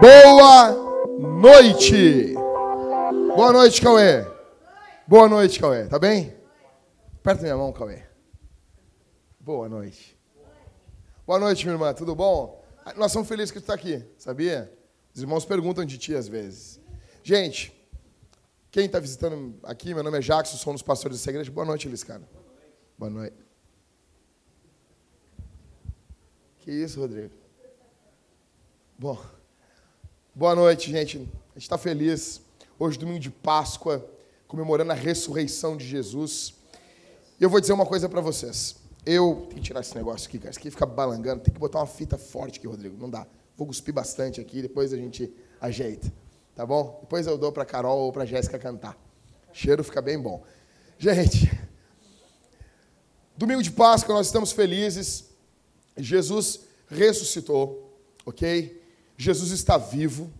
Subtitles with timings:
[0.00, 0.72] Boa
[1.40, 2.34] noite.
[3.36, 4.26] Boa noite, Cauê.
[5.06, 5.86] Boa noite, Cauê.
[5.86, 6.34] Tá bem?
[7.16, 8.02] Aperta minha mão, Cauê.
[9.38, 10.18] Boa noite.
[11.26, 11.92] Boa noite, minha irmã.
[11.92, 12.64] Tudo bom?
[12.96, 14.72] Nós somos felizes que tu está aqui, sabia?
[15.14, 16.80] Os irmãos perguntam de ti às vezes.
[17.22, 17.72] Gente,
[18.70, 21.50] quem está visitando aqui, meu nome é Jackson, sou um dos pastores dessa igreja.
[21.50, 22.22] Boa noite, Elis, cara.
[22.96, 23.49] Boa noite.
[26.70, 27.34] Que isso, Rodrigo?
[28.96, 29.18] Bom,
[30.32, 31.16] boa noite, gente.
[31.16, 32.40] A gente está feliz.
[32.78, 34.08] Hoje, domingo de Páscoa,
[34.46, 36.54] comemorando a ressurreição de Jesus.
[37.40, 38.76] E eu vou dizer uma coisa para vocês.
[39.04, 39.48] Eu.
[39.48, 40.50] Tem que tirar esse negócio aqui, cara.
[40.50, 41.42] Isso aqui fica balangando.
[41.42, 42.96] Tem que botar uma fita forte aqui, Rodrigo.
[42.96, 43.26] Não dá.
[43.56, 45.28] Vou cuspir bastante aqui, depois a gente
[45.60, 46.12] ajeita.
[46.54, 46.98] Tá bom?
[47.00, 48.96] Depois eu dou para Carol ou para Jéssica cantar.
[49.52, 50.44] O cheiro fica bem bom.
[50.96, 51.50] Gente,
[53.36, 55.29] domingo de Páscoa, nós estamos felizes.
[56.02, 57.96] Jesus ressuscitou,
[58.26, 58.82] ok?
[59.16, 60.30] Jesus está vivo.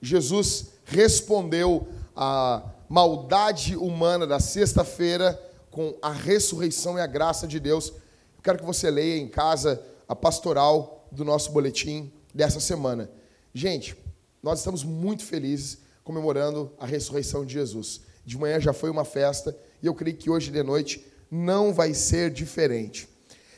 [0.00, 7.88] Jesus respondeu à maldade humana da sexta-feira com a ressurreição e a graça de Deus.
[7.88, 13.10] Eu quero que você leia em casa a pastoral do nosso boletim dessa semana.
[13.54, 13.96] Gente,
[14.42, 18.00] nós estamos muito felizes comemorando a ressurreição de Jesus.
[18.24, 21.94] De manhã já foi uma festa e eu creio que hoje de noite não vai
[21.94, 23.08] ser diferente.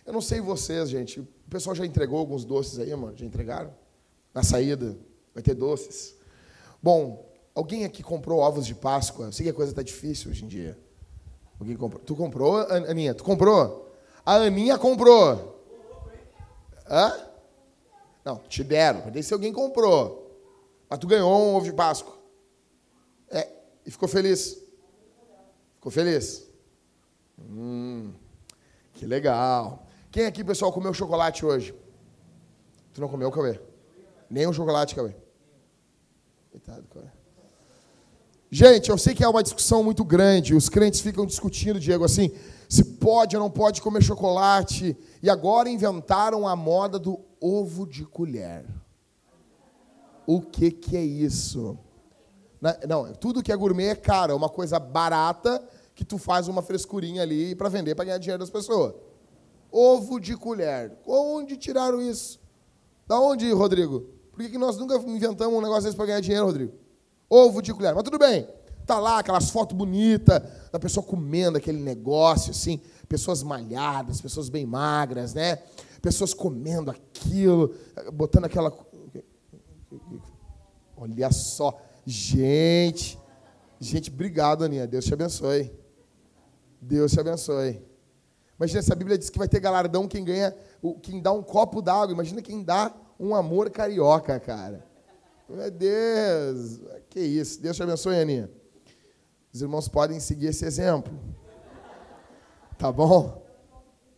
[0.04, 1.26] Eu não sei vocês, gente.
[1.52, 3.14] Pessoal já entregou alguns doces aí, mano?
[3.14, 3.74] Já entregaram?
[4.32, 4.96] Na saída,
[5.34, 6.16] vai ter doces.
[6.82, 9.26] Bom, alguém aqui comprou ovos de Páscoa?
[9.26, 10.78] Eu sei que a coisa está difícil hoje em dia.
[11.60, 12.02] Alguém comprou?
[12.02, 13.14] Tu comprou, Aninha?
[13.14, 13.92] Tu comprou?
[14.24, 15.62] A Aninha comprou.
[16.88, 17.28] Hã?
[18.24, 19.02] Não, te deram.
[19.02, 20.40] Pode ser alguém comprou.
[20.88, 22.16] Mas tu ganhou um ovo de Páscoa.
[23.28, 23.46] É,
[23.84, 24.58] e ficou feliz.
[25.74, 26.48] Ficou feliz?
[27.38, 28.10] Hum,
[28.94, 29.86] que legal.
[30.12, 31.74] Quem aqui, pessoal, comeu chocolate hoje?
[32.92, 33.58] Tu não comeu, Cauê?
[34.28, 35.14] Nem um chocolate, Cauê.
[36.50, 37.06] Coitado, Cauê.
[38.50, 40.54] Gente, eu sei que é uma discussão muito grande.
[40.54, 42.30] Os crentes ficam discutindo, Diego, assim,
[42.68, 44.94] se pode ou não pode comer chocolate.
[45.22, 48.66] E agora inventaram a moda do ovo de colher.
[50.26, 51.78] O que, que é isso?
[52.86, 56.60] Não, tudo que é gourmet é caro, é uma coisa barata que tu faz uma
[56.60, 58.94] frescurinha ali para vender para ganhar dinheiro das pessoas.
[59.72, 60.92] Ovo de colher.
[61.06, 62.38] Onde tiraram isso?
[63.06, 64.06] Da onde, Rodrigo?
[64.30, 66.72] Por que, que nós nunca inventamos um negócio desse para ganhar dinheiro, Rodrigo?
[67.28, 67.94] Ovo de colher.
[67.94, 68.46] Mas tudo bem.
[68.86, 74.66] Tá lá aquelas fotos bonitas da pessoa comendo aquele negócio, assim, pessoas malhadas, pessoas bem
[74.66, 75.56] magras, né?
[76.02, 77.74] Pessoas comendo aquilo,
[78.12, 78.76] botando aquela.
[80.96, 81.80] Olha só.
[82.04, 83.18] Gente.
[83.80, 84.86] Gente, obrigado, Aninha.
[84.86, 85.72] Deus te abençoe.
[86.80, 87.91] Deus te abençoe.
[88.58, 90.54] Imagina, essa Bíblia diz que vai ter galardão quem ganha,
[91.02, 92.12] quem dá um copo d'água.
[92.12, 94.84] Imagina quem dá um amor carioca, cara.
[95.48, 96.80] Meu Deus,
[97.10, 97.60] que isso.
[97.60, 98.50] Deus te abençoe, Aninha.
[99.52, 101.12] Os irmãos podem seguir esse exemplo.
[102.78, 103.42] Tá bom?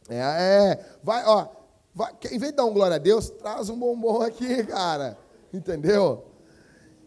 [0.08, 0.86] É, é.
[1.02, 1.48] Vai, ó.
[1.94, 5.16] Vai, em vez de dar um glória a Deus, traz um bombom aqui, cara.
[5.52, 6.24] Entendeu?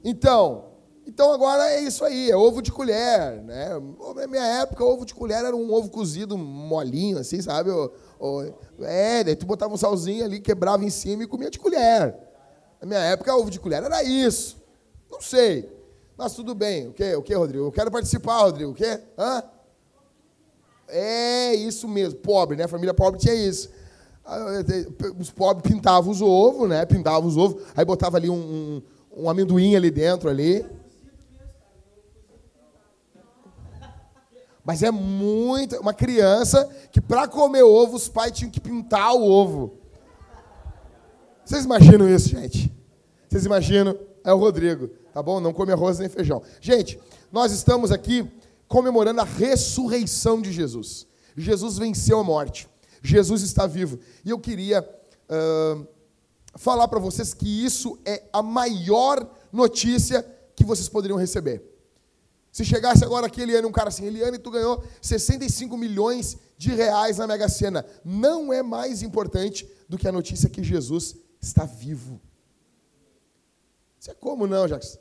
[0.03, 0.66] Então,
[1.07, 3.69] então agora é isso aí, é ovo de colher, né?
[4.15, 7.69] Na minha época, ovo de colher era um ovo cozido molinho, assim, sabe?
[8.81, 12.13] é, daí tu botava um salzinho ali, quebrava em cima e comia de colher.
[12.81, 14.57] Na minha época, ovo de colher era isso.
[15.09, 15.71] Não sei.
[16.17, 16.87] Mas tudo bem.
[16.87, 17.65] O que, o que Rodrigo?
[17.65, 18.71] Eu quero participar, Rodrigo.
[18.71, 18.99] O quê?
[19.17, 19.43] Hã?
[20.89, 22.19] É isso mesmo.
[22.19, 22.67] Pobre, né?
[22.67, 23.69] Família pobre tinha isso.
[25.17, 26.85] Os pobres pintavam os ovos, né?
[26.85, 27.63] Pintavam os ovos.
[27.75, 30.65] Aí botava ali um, um, um amendoim ali dentro ali.
[34.67, 35.77] Mas é muito.
[35.77, 39.77] Uma criança que, para comer ovo, os pais tinham que pintar o ovo.
[41.45, 42.69] Vocês imaginam isso, gente?
[43.29, 43.97] Vocês imaginam?
[44.25, 45.39] É o Rodrigo, tá bom?
[45.39, 46.41] Não come arroz nem feijão.
[46.59, 46.99] Gente,
[47.31, 48.29] nós estamos aqui
[48.67, 51.07] comemorando a ressurreição de Jesus.
[51.37, 52.67] Jesus venceu a morte.
[53.01, 53.97] Jesus está vivo.
[54.25, 55.87] E eu queria uh,
[56.55, 61.76] falar para vocês que isso é a maior notícia que vocês poderiam receber.
[62.57, 67.19] Se chegasse agora aqui, Eliane, um cara assim, Eliane, tu ganhou 65 milhões de reais
[67.19, 67.85] na Mega Sena.
[68.03, 72.19] Não é mais importante do que a notícia que Jesus está vivo.
[73.99, 74.97] Isso é como não, Jackson?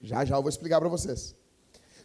[0.00, 1.34] Já já eu vou explicar para vocês.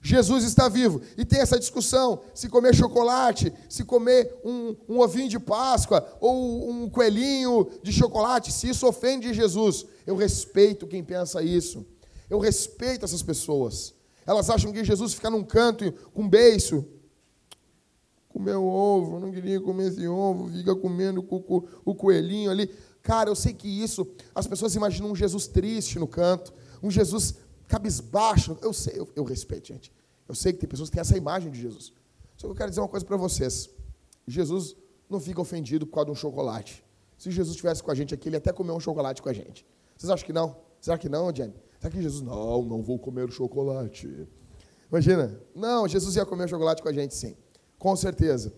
[0.01, 1.01] Jesus está vivo.
[1.17, 6.69] E tem essa discussão: se comer chocolate, se comer um, um, ovinho de Páscoa ou
[6.69, 9.85] um coelhinho de chocolate, se isso ofende Jesus.
[10.05, 11.85] Eu respeito quem pensa isso.
[12.29, 14.00] Eu respeito essas pessoas.
[14.25, 16.85] Elas acham que Jesus fica num canto com um beiço.
[18.29, 21.25] comer o ovo, não queria comer esse ovo, fica comendo
[21.85, 22.67] o, coelhinho ali.
[23.01, 27.35] Cara, eu sei que isso, as pessoas imaginam um Jesus triste no canto, um Jesus
[27.67, 28.57] cabisbaixo.
[28.61, 29.91] Eu sei, eu, eu respeito, gente.
[30.27, 31.91] Eu sei que tem pessoas que têm essa imagem de Jesus.
[32.37, 33.69] Só que eu quero dizer uma coisa para vocês.
[34.25, 34.75] Jesus
[35.09, 36.83] não fica ofendido por causa de um chocolate.
[37.17, 39.65] Se Jesus estivesse com a gente aqui, ele até comer um chocolate com a gente.
[39.97, 40.55] Vocês acham que não?
[40.79, 41.53] Será que não, Jenny?
[41.81, 44.27] Será que Jesus, não, não vou comer chocolate?
[44.87, 45.41] Imagina.
[45.55, 47.35] Não, Jesus ia comer chocolate com a gente, sim.
[47.79, 48.53] Com certeza.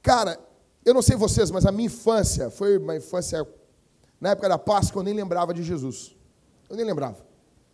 [0.00, 0.38] Cara,
[0.84, 3.44] eu não sei vocês, mas a minha infância foi uma infância.
[4.20, 6.14] Na época da Páscoa, eu nem lembrava de Jesus.
[6.70, 7.26] Eu nem lembrava.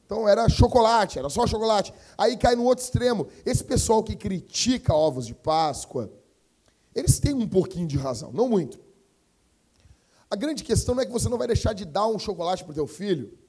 [0.07, 1.93] Então era chocolate, era só chocolate.
[2.17, 3.27] Aí cai no outro extremo.
[3.45, 6.11] Esse pessoal que critica ovos de Páscoa,
[6.95, 8.81] eles têm um pouquinho de razão, não muito.
[10.31, 12.73] A grande questão não é que você não vai deixar de dar um chocolate para
[12.73, 13.44] o teu filho,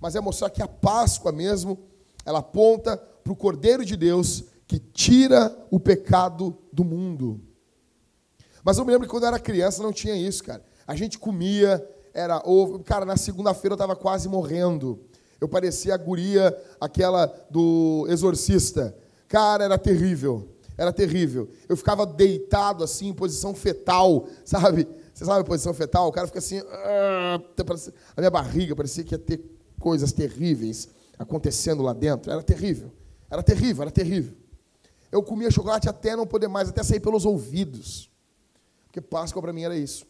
[0.00, 1.78] mas é mostrar que a Páscoa mesmo,
[2.24, 7.40] ela aponta para o Cordeiro de Deus que tira o pecado do mundo.
[8.64, 10.62] Mas eu me lembro que quando eu era criança não tinha isso, cara.
[10.86, 12.80] A gente comia, era ovo.
[12.82, 15.00] Cara, na segunda-feira eu estava quase morrendo.
[15.40, 18.96] Eu parecia a guria, aquela do exorcista.
[19.28, 20.48] Cara, era terrível.
[20.76, 21.48] Era terrível.
[21.68, 24.86] Eu ficava deitado assim, em posição fetal, sabe?
[25.14, 26.08] Você sabe a posição fetal?
[26.08, 26.60] O cara fica assim.
[26.68, 27.40] Ah,
[28.16, 30.88] a minha barriga parecia que ia ter coisas terríveis
[31.18, 32.30] acontecendo lá dentro.
[32.30, 32.92] Era terrível.
[33.30, 34.34] Era terrível, era terrível.
[35.10, 38.10] Eu comia chocolate até não poder mais, até sair pelos ouvidos.
[38.86, 40.06] Porque Páscoa para mim era isso.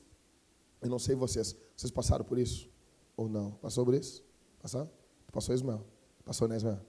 [0.80, 1.56] Eu não sei vocês.
[1.76, 2.68] Vocês passaram por isso?
[3.16, 3.52] Ou não?
[3.52, 4.22] Passou por isso?
[4.60, 4.90] Passou?
[5.32, 5.84] Passou Ismael?
[6.24, 6.80] Passou, né, Ismael?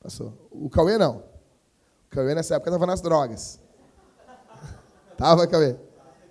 [0.00, 0.48] Passou.
[0.50, 1.18] O Cauê não.
[1.18, 3.58] O Cauê nessa época estava nas drogas.
[5.16, 5.76] Tava, Cauê?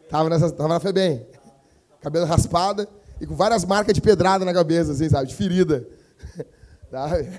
[0.10, 1.28] Tava, nessa, tava na FEBEM.
[2.00, 2.88] Cabelo raspado
[3.20, 5.28] e com várias marcas de pedrada na cabeça, assim, sabe?
[5.28, 5.88] De ferida.
[6.90, 7.30] Sabe?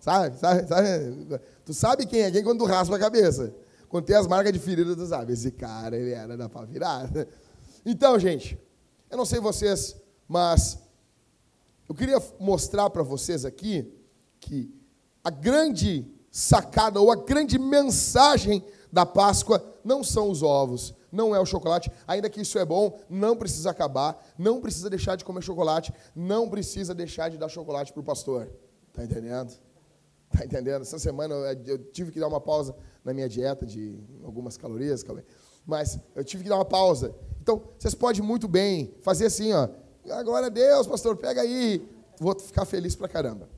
[0.00, 0.38] Sabe?
[0.38, 1.40] sabe?
[1.64, 3.52] Tu sabe quem é quem quando tu raspa a cabeça.
[3.88, 5.32] Quando tem as marcas de ferida, tu sabe.
[5.32, 7.28] Esse cara, ele era da pau virada.
[7.88, 8.58] Então, gente,
[9.08, 9.94] eu não sei vocês,
[10.26, 10.76] mas
[11.88, 13.92] eu queria mostrar para vocês aqui
[14.40, 14.74] que
[15.22, 21.38] a grande sacada ou a grande mensagem da Páscoa não são os ovos, não é
[21.38, 25.42] o chocolate, ainda que isso é bom, não precisa acabar, não precisa deixar de comer
[25.42, 28.50] chocolate, não precisa deixar de dar chocolate para o pastor.
[28.88, 29.52] Está entendendo?
[30.32, 30.82] Está entendendo?
[30.82, 31.34] Essa semana
[31.64, 32.74] eu tive que dar uma pausa
[33.04, 35.04] na minha dieta de algumas calorias,
[35.64, 37.14] mas eu tive que dar uma pausa.
[37.40, 39.68] Então, vocês podem muito bem fazer assim, ó.
[40.24, 41.88] Glória a Deus, pastor, pega aí.
[42.18, 43.48] Vou ficar feliz pra caramba.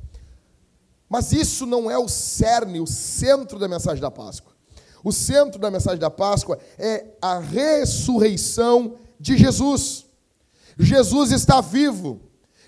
[1.09, 4.58] Mas isso não é o cerne, o centro da mensagem da Páscoa.
[5.09, 10.05] O centro da mensagem da Páscoa é a ressurreição de Jesus.
[10.79, 12.21] Jesus está vivo.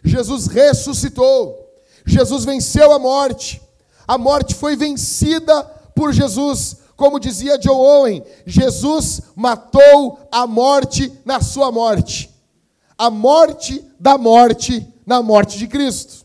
[0.02, 1.70] Jesus ressuscitou.
[2.06, 3.60] Jesus venceu a morte.
[4.08, 5.62] A morte foi vencida
[5.94, 6.78] por Jesus.
[6.96, 12.34] Como dizia Joe Owen, Jesus matou a morte na sua morte.
[12.96, 16.24] A morte da morte na morte de Cristo.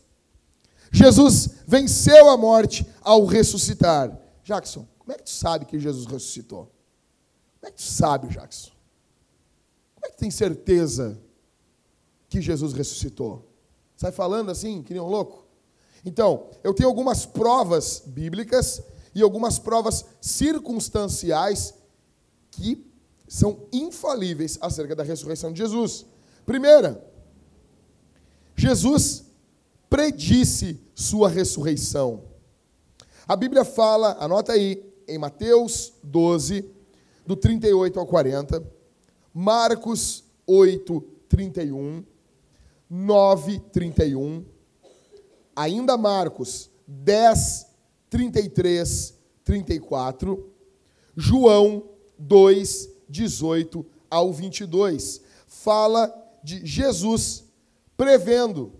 [0.90, 4.16] Jesus venceu a morte ao ressuscitar.
[4.42, 6.64] Jackson, como é que tu sabe que Jesus ressuscitou?
[7.60, 8.72] Como é que tu sabe, Jackson?
[9.94, 11.16] Como é que tu tem certeza
[12.28, 13.48] que Jesus ressuscitou?
[13.96, 15.46] Sai falando assim, que nem um louco?
[16.04, 18.82] Então, eu tenho algumas provas bíblicas
[19.14, 21.72] e algumas provas circunstanciais
[22.50, 22.84] que
[23.28, 26.04] são infalíveis acerca da ressurreição de Jesus.
[26.44, 27.08] Primeira,
[28.56, 29.24] Jesus
[29.88, 32.24] predisse sua ressurreição.
[33.28, 36.68] A Bíblia fala, anota aí, em Mateus 12,
[37.26, 38.62] do 38 ao 40,
[39.32, 42.04] Marcos 8, 31,
[42.88, 44.44] 9, 31,
[45.54, 47.66] ainda Marcos 10,
[48.08, 50.52] 33, 34,
[51.16, 51.84] João
[52.18, 55.20] 2, 18 ao 22.
[55.46, 57.44] Fala de Jesus
[57.96, 58.72] prevendo,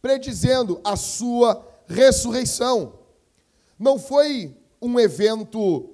[0.00, 2.98] predizendo a sua ressurreição.
[3.78, 5.90] Não foi um evento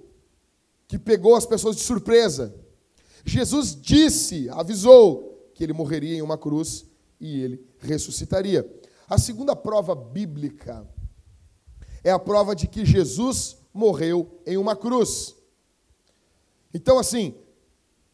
[0.87, 2.55] que pegou as pessoas de surpresa.
[3.25, 6.85] Jesus disse, avisou que ele morreria em uma cruz
[7.21, 8.69] e ele ressuscitaria.
[9.09, 10.87] A segunda prova bíblica
[12.03, 15.35] é a prova de que Jesus morreu em uma cruz.
[16.73, 17.35] Então, assim,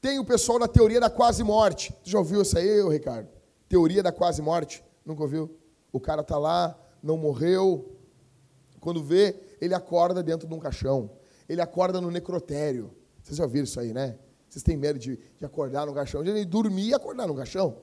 [0.01, 1.93] tem o pessoal da teoria da quase morte.
[2.05, 3.29] Tu já ouviu isso aí, Ricardo?
[3.69, 4.83] Teoria da quase morte?
[5.05, 5.51] Nunca ouviu?
[5.93, 7.97] O cara tá lá, não morreu.
[8.81, 11.11] Quando vê, ele acorda dentro de um caixão.
[11.49, 12.95] Ele acorda no necrotério.
[13.23, 14.19] Vocês já ouviram isso aí, né?
[14.49, 16.23] Vocês têm medo de, de acordar no caixão?
[16.23, 17.79] De dormir e acordar no caixão?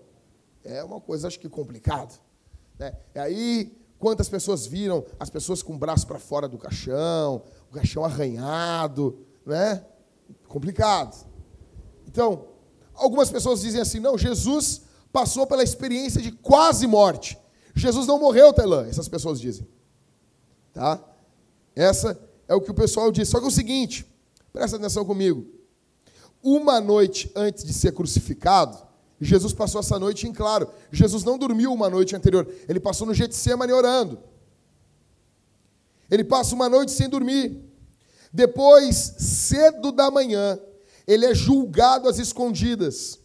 [0.63, 2.13] É uma coisa, acho que, complicada.
[2.77, 2.93] Né?
[3.15, 7.73] E aí, quantas pessoas viram as pessoas com o braço para fora do caixão, o
[7.73, 9.85] caixão arranhado, né?
[10.47, 11.25] Complicado.
[12.05, 12.47] Então,
[12.93, 14.81] algumas pessoas dizem assim: não, Jesus
[15.11, 17.37] passou pela experiência de quase morte.
[17.75, 19.67] Jesus não morreu, Tailã, essas pessoas dizem.
[20.73, 21.01] Tá?
[21.77, 23.29] Essa é o que o pessoal diz.
[23.29, 24.03] Só que é o seguinte,
[24.51, 25.45] presta atenção comigo.
[26.41, 28.77] Uma noite antes de ser crucificado,
[29.21, 30.69] Jesus passou essa noite em claro.
[30.91, 34.17] Jesus não dormiu uma noite anterior, ele passou no Getsemane orando.
[36.09, 37.63] Ele passa uma noite sem dormir.
[38.33, 40.59] Depois, cedo da manhã,
[41.05, 43.19] ele é julgado às escondidas.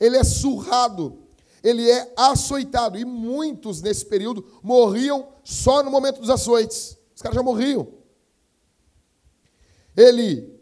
[0.00, 1.18] Ele é surrado,
[1.62, 2.96] ele é açoitado.
[2.96, 6.96] E muitos nesse período morriam só no momento dos açoites.
[7.14, 7.88] Os caras já morriam.
[9.96, 10.60] Ele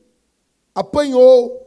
[0.74, 1.66] apanhou,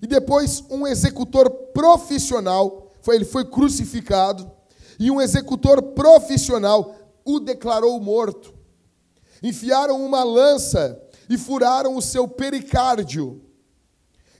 [0.00, 4.50] e depois um executor profissional, foi, ele foi crucificado,
[4.98, 6.94] e um executor profissional
[7.24, 8.54] o declarou morto.
[9.42, 13.42] Enfiaram uma lança e furaram o seu pericárdio.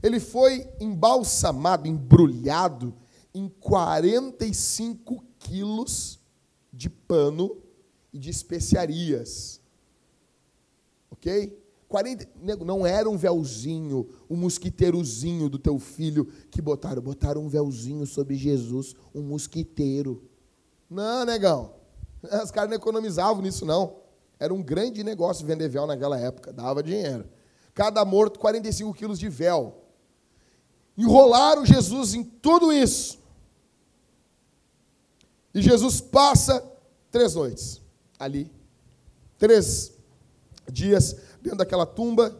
[0.02, 2.95] Ele foi embalsamado, embrulhado
[3.33, 6.21] em 45 quilos
[6.73, 7.62] de pano
[8.12, 9.61] e de especiarias.
[11.11, 11.59] Ok?
[11.88, 12.26] 40,
[12.64, 17.02] não era um véuzinho, um mosquiteirozinho do teu filho que botaram.
[17.02, 20.26] Botaram um véuzinho sobre Jesus, um mosquiteiro.
[20.88, 21.75] Não, negão.
[22.42, 23.97] Os caras não economizavam nisso, não.
[24.38, 27.26] Era um grande negócio vender véu naquela época, dava dinheiro.
[27.75, 29.83] Cada morto, 45 quilos de véu.
[30.97, 33.19] Enrolaram Jesus em tudo isso.
[35.54, 36.64] E Jesus passa
[37.11, 37.82] três noites
[38.25, 38.50] ali.
[39.38, 39.93] Três
[40.71, 42.37] dias dentro daquela tumba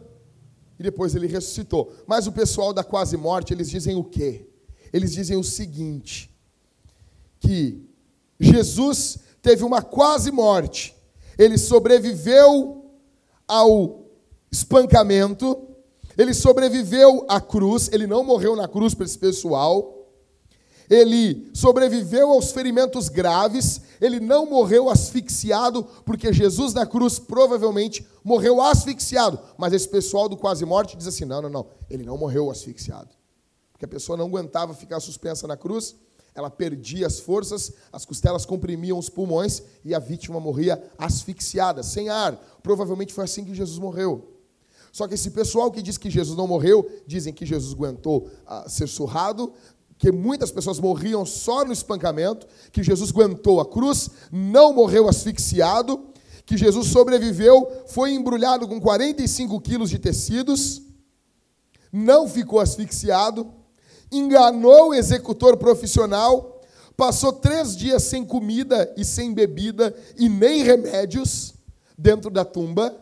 [0.79, 1.93] e depois ele ressuscitou.
[2.07, 4.47] Mas o pessoal da quase morte, eles dizem o quê?
[4.91, 6.33] Eles dizem o seguinte:
[7.39, 7.83] que
[8.39, 10.95] Jesus teve uma quase morte.
[11.37, 12.85] Ele sobreviveu
[13.47, 14.05] ao
[14.51, 15.67] espancamento,
[16.17, 20.02] ele sobreviveu à cruz, ele não morreu na cruz para esse pessoal
[20.89, 28.61] ele sobreviveu aos ferimentos graves, ele não morreu asfixiado, porque Jesus na cruz provavelmente morreu
[28.61, 29.39] asfixiado.
[29.57, 33.09] Mas esse pessoal do quase morte diz assim: não, não, não, ele não morreu asfixiado.
[33.71, 35.95] Porque a pessoa não aguentava ficar suspensa na cruz,
[36.35, 42.09] ela perdia as forças, as costelas comprimiam os pulmões e a vítima morria asfixiada, sem
[42.09, 42.35] ar.
[42.63, 44.29] Provavelmente foi assim que Jesus morreu.
[44.91, 48.69] Só que esse pessoal que diz que Jesus não morreu, dizem que Jesus aguentou uh,
[48.69, 49.51] ser surrado,
[49.97, 56.07] que muitas pessoas morriam só no espancamento, que Jesus aguentou a cruz, não morreu asfixiado,
[56.45, 60.81] que Jesus sobreviveu, foi embrulhado com 45 quilos de tecidos,
[61.91, 63.53] não ficou asfixiado,
[64.11, 66.61] enganou o executor profissional,
[66.97, 71.53] passou três dias sem comida e sem bebida e nem remédios
[71.97, 72.95] dentro da tumba.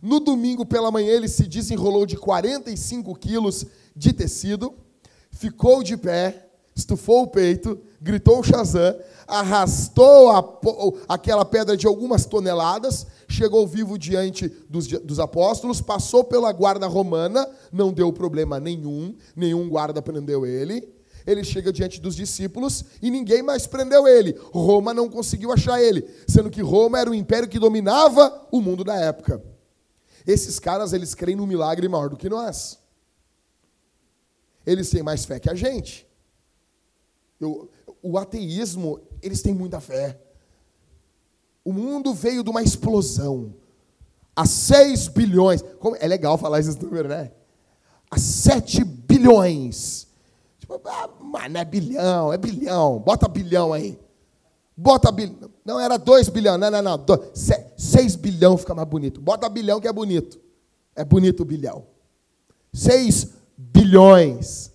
[0.00, 4.74] No domingo pela manhã ele se desenrolou de 45 quilos de tecido
[5.36, 13.06] ficou de pé, estufou o peito, gritou Shazam, arrastou a, aquela pedra de algumas toneladas,
[13.28, 19.68] chegou vivo diante dos, dos apóstolos, passou pela guarda romana, não deu problema nenhum, nenhum
[19.68, 20.94] guarda prendeu ele.
[21.26, 24.38] Ele chega diante dos discípulos e ninguém mais prendeu ele.
[24.52, 28.84] Roma não conseguiu achar ele, sendo que Roma era o império que dominava o mundo
[28.84, 29.42] da época.
[30.24, 32.78] Esses caras, eles creem no milagre maior do que nós.
[34.66, 36.06] Eles têm mais fé que a gente.
[37.40, 37.70] Eu,
[38.02, 40.18] o ateísmo, eles têm muita fé.
[41.64, 43.54] O mundo veio de uma explosão.
[44.34, 45.62] Há 6 bilhões.
[45.78, 47.32] Como, é legal falar esses números, né?
[48.10, 50.06] Há 7 bilhões.
[50.58, 52.98] Tipo, ah, mas não é bilhão, é bilhão.
[52.98, 53.98] Bota bilhão aí.
[54.76, 55.50] Bota bilhão.
[55.64, 56.60] Não, era 2 bilhões.
[56.60, 57.04] Não, não, não.
[57.34, 59.20] 6 bilhão fica mais bonito.
[59.20, 60.40] Bota bilhão que é bonito.
[60.94, 61.84] É bonito o bilhão.
[62.72, 64.72] 6 bilhões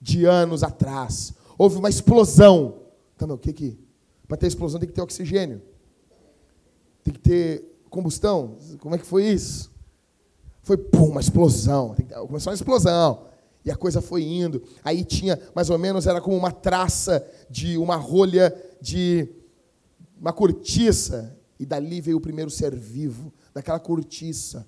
[0.00, 1.34] de anos atrás.
[1.58, 2.82] Houve uma explosão.
[3.14, 3.78] Então, o que que?
[4.26, 5.62] Para ter explosão tem que ter oxigênio.
[7.02, 8.56] Tem que ter combustão.
[8.78, 9.70] Como é que foi isso?
[10.62, 11.94] Foi pum, uma explosão.
[12.26, 13.26] Começou uma explosão.
[13.64, 14.62] E a coisa foi indo.
[14.82, 19.28] Aí tinha, mais ou menos, era como uma traça de uma rolha de
[20.20, 21.38] uma cortiça.
[21.58, 24.66] E dali veio o primeiro ser vivo, daquela cortiça.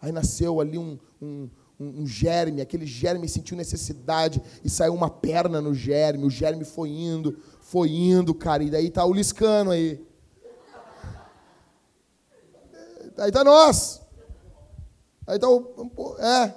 [0.00, 5.10] Aí nasceu ali um, um, um, um germe, aquele germe sentiu necessidade e saiu uma
[5.10, 9.70] perna no germe, o germe foi indo, foi indo, cara, e daí tá o liscano
[9.70, 10.04] aí.
[13.18, 14.02] Aí tá nós.
[15.26, 16.16] Aí tá o.
[16.18, 16.54] É.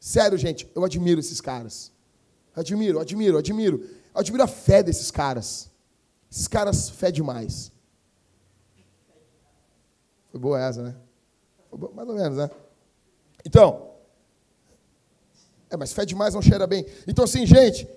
[0.00, 1.92] Sério, gente, eu admiro esses caras.
[2.54, 3.88] Admiro, admiro, admiro.
[4.14, 5.70] Admiro a fé desses caras.
[6.30, 7.72] Esses caras, fé demais.
[10.30, 10.96] Foi boa essa, né?
[11.70, 12.50] Boa, mais ou menos, né?
[13.44, 13.94] Então,
[15.74, 16.86] é, mas fé demais não cheira bem.
[17.06, 17.88] Então, assim, gente,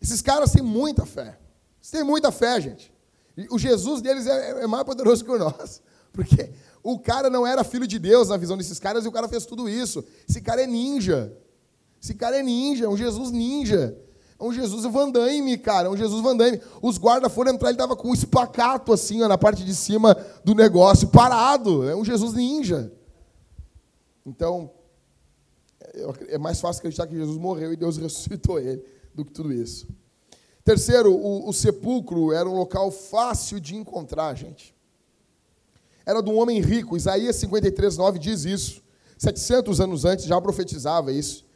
[0.00, 1.38] esses caras têm muita fé.
[1.78, 2.92] Eles têm muita fé, gente.
[3.50, 5.82] O Jesus deles é, é mais poderoso que o nosso.
[6.12, 6.50] Porque
[6.82, 9.44] o cara não era filho de Deus na visão desses caras e o cara fez
[9.44, 10.04] tudo isso.
[10.28, 11.32] Esse cara é ninja.
[12.02, 13.96] Esse cara é ninja, é um Jesus ninja.
[14.38, 15.88] É um Jesus Van Damme, cara.
[15.88, 16.60] É um Jesus Van Damme.
[16.80, 20.16] Os guardas foram entrar, ele tava com um espacato assim, ó, na parte de cima
[20.44, 21.88] do negócio, parado.
[21.88, 22.92] É um Jesus ninja.
[24.26, 24.70] Então,
[26.28, 29.86] é mais fácil acreditar que Jesus morreu e Deus ressuscitou ele do que tudo isso.
[30.64, 34.74] Terceiro, o, o sepulcro era um local fácil de encontrar, gente.
[36.04, 36.96] Era de um homem rico.
[36.96, 38.82] Isaías 53, 9 diz isso.
[39.16, 41.46] 700 anos antes já profetizava isso.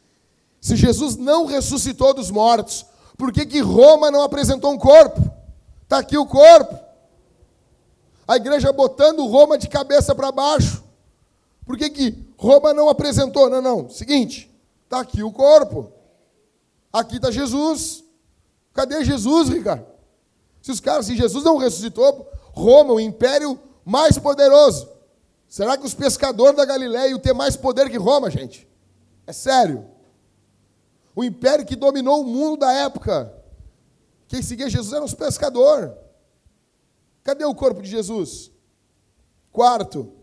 [0.61, 2.85] Se Jesus não ressuscitou dos mortos,
[3.17, 5.21] por que, que Roma não apresentou um corpo?
[5.83, 6.79] Está aqui o corpo.
[8.27, 10.83] A igreja botando Roma de cabeça para baixo.
[11.65, 13.51] Por que, que Roma não apresentou?
[13.51, 13.87] Não, não.
[13.87, 14.51] Seguinte,
[14.85, 15.91] está aqui o corpo.
[16.91, 18.03] Aqui está Jesus.
[18.73, 19.85] Cadê Jesus, Ricardo?
[20.59, 24.89] Se os caras, se Jesus não ressuscitou, Roma, o império mais poderoso.
[25.47, 28.67] Será que os pescadores da Galileia iam ter mais poder que Roma, gente?
[29.27, 29.85] É sério.
[31.15, 33.31] O império que dominou o mundo da época.
[34.27, 35.91] Quem seguia Jesus eram os pescadores.
[37.23, 38.51] Cadê o corpo de Jesus?
[39.51, 40.20] Quarto,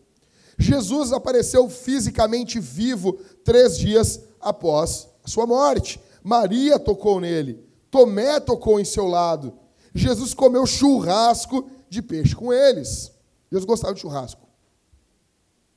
[0.59, 3.13] Jesus apareceu fisicamente vivo
[3.45, 6.01] três dias após a sua morte.
[6.23, 9.57] Maria tocou nele, Tomé tocou em seu lado.
[9.95, 13.13] Jesus comeu churrasco de peixe com eles.
[13.51, 14.47] Jesus gostava de churrasco.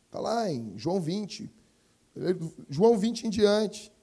[0.07, 1.49] Está lá em João 20.
[2.69, 3.93] João 20 em diante.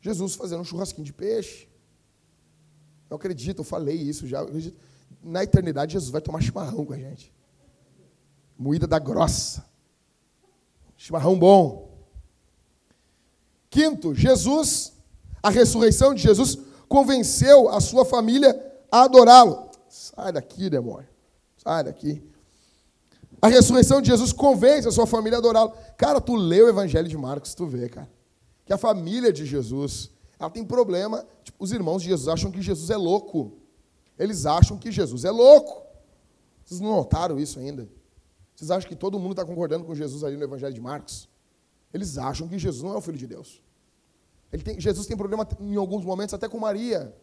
[0.00, 1.68] Jesus fazendo um churrasquinho de peixe.
[3.10, 4.40] Eu acredito, eu falei isso já.
[5.22, 7.33] Na eternidade, Jesus vai tomar chimarrão com a gente.
[8.58, 9.64] Moída da grossa.
[10.96, 11.92] Chimarrão bom.
[13.68, 14.92] Quinto, Jesus,
[15.42, 16.58] a ressurreição de Jesus,
[16.88, 18.54] convenceu a sua família
[18.90, 19.70] a adorá-lo.
[19.88, 21.08] Sai daqui, demônio.
[21.56, 22.22] Sai daqui.
[23.42, 25.72] A ressurreição de Jesus convence a sua família a adorá-lo.
[25.96, 28.14] Cara, tu lê o Evangelho de Marcos, tu vê, cara
[28.64, 32.62] que a família de Jesus, ela tem problema, tipo, os irmãos de Jesus acham que
[32.62, 33.58] Jesus é louco.
[34.18, 35.84] Eles acham que Jesus é louco.
[36.64, 37.88] Vocês não notaram isso ainda?
[38.54, 41.28] Vocês acham que todo mundo está concordando com Jesus ali no Evangelho de Marcos?
[41.92, 43.62] Eles acham que Jesus não é o Filho de Deus.
[44.62, 47.14] Tem, Jesus tem problema em alguns momentos até com Maria.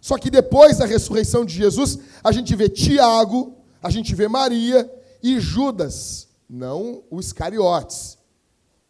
[0.00, 4.90] Só que depois da ressurreição de Jesus, a gente vê Tiago, a gente vê Maria
[5.22, 8.18] e Judas, não os Iscariotes.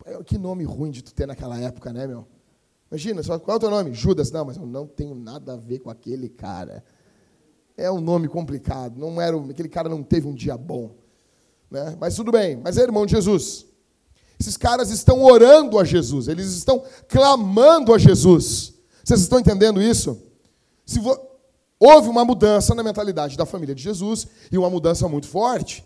[0.05, 2.27] É, que nome ruim de tu ter naquela época, né, meu?
[2.91, 3.95] Imagina, qual é o teu nome?
[3.95, 4.31] Judas.
[4.31, 6.85] Não, mas eu não tenho nada a ver com aquele cara.
[7.83, 8.97] É um nome complicado.
[8.97, 10.95] Não era, aquele cara não teve um dia bom.
[11.69, 11.97] Né?
[12.01, 12.61] Mas tudo bem.
[12.63, 13.67] Mas é irmão de Jesus.
[14.39, 16.29] Esses caras estão orando a Jesus.
[16.29, 18.73] Eles estão clamando a Jesus.
[19.03, 20.17] Vocês estão entendendo isso?
[20.87, 21.19] Se vo...
[21.81, 25.85] Houve uma mudança na mentalidade da família de Jesus e uma mudança muito forte.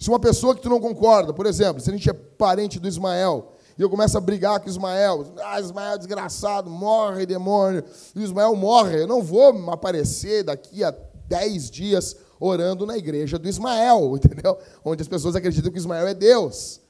[0.00, 2.88] Se uma pessoa que tu não concorda, por exemplo, se a gente é parente do
[2.88, 5.26] Ismael, e eu começo a brigar com Ismael.
[5.44, 7.84] Ah, Ismael é desgraçado, morre, demônio.
[8.14, 9.02] E Ismael morre.
[9.02, 10.90] Eu não vou aparecer daqui a
[11.28, 14.58] 10 dias orando na igreja do Ismael, entendeu?
[14.84, 16.80] Onde as pessoas acreditam que Ismael é Deus.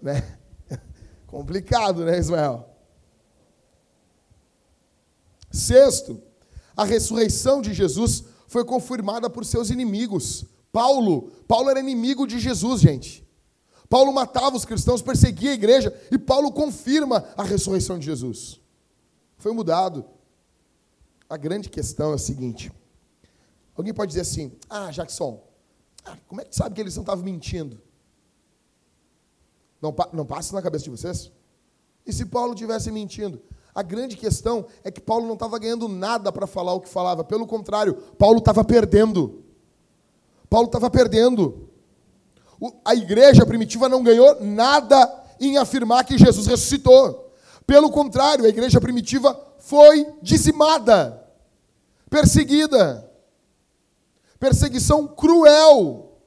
[0.00, 0.38] Né?
[1.26, 2.68] Complicado, né, Ismael?
[5.50, 6.20] Sexto,
[6.76, 10.44] a ressurreição de Jesus foi confirmada por seus inimigos.
[10.72, 13.24] Paulo, Paulo era inimigo de Jesus, gente.
[13.88, 18.60] Paulo matava os cristãos, perseguia a igreja, e Paulo confirma a ressurreição de Jesus.
[19.38, 20.04] Foi mudado.
[21.28, 22.72] A grande questão é a seguinte:
[23.76, 25.42] alguém pode dizer assim, ah, Jackson,
[26.04, 27.80] ah, como é que sabe que eles não estavam mentindo?
[29.80, 31.30] Não, não passa na cabeça de vocês?
[32.06, 33.42] E se Paulo tivesse mentindo?
[33.74, 37.24] A grande questão é que Paulo não estava ganhando nada para falar o que falava,
[37.24, 39.42] pelo contrário, Paulo estava perdendo.
[40.48, 41.70] Paulo estava perdendo
[42.84, 47.32] a igreja primitiva não ganhou nada em afirmar que Jesus ressuscitou.
[47.66, 51.22] Pelo contrário, a igreja primitiva foi dizimada,
[52.10, 53.10] perseguida.
[54.44, 56.20] Perseguição cruel.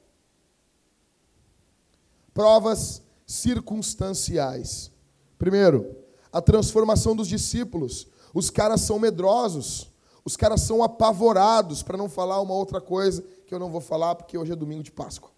[2.34, 4.92] Provas circunstanciais.
[5.38, 5.96] Primeiro,
[6.34, 8.08] a transformação dos discípulos.
[8.34, 9.94] Os caras são medrosos,
[10.26, 14.16] os caras são apavorados, para não falar uma outra coisa que eu não vou falar
[14.16, 15.30] porque hoje é domingo de Páscoa.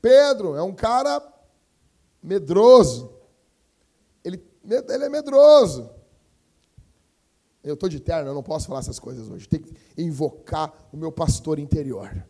[0.00, 1.22] Pedro é um cara
[2.22, 3.12] medroso.
[4.24, 5.90] Ele, ele é medroso.
[7.64, 9.48] Eu estou de terno, eu não posso falar essas coisas hoje.
[9.48, 12.24] Tem que invocar o meu pastor interior.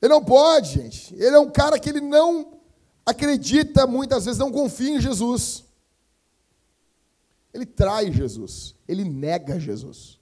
[0.00, 1.14] Ele não pode, gente.
[1.14, 2.58] Ele é um cara que ele não
[3.04, 5.64] acredita muitas vezes, não confia em Jesus.
[7.52, 10.18] Ele trai Jesus, ele nega Jesus.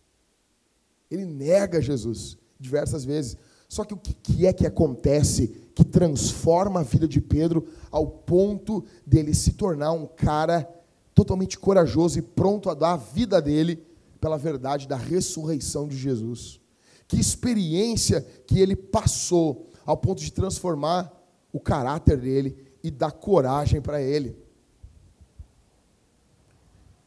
[1.11, 3.37] Ele nega Jesus diversas vezes.
[3.69, 8.85] Só que o que é que acontece que transforma a vida de Pedro ao ponto
[9.07, 10.69] dele se tornar um cara
[11.15, 13.85] totalmente corajoso e pronto a dar a vida dele
[14.21, 16.61] pela verdade da ressurreição de Jesus?
[17.07, 21.13] Que experiência que ele passou ao ponto de transformar
[21.53, 24.37] o caráter dele e dar coragem para ele.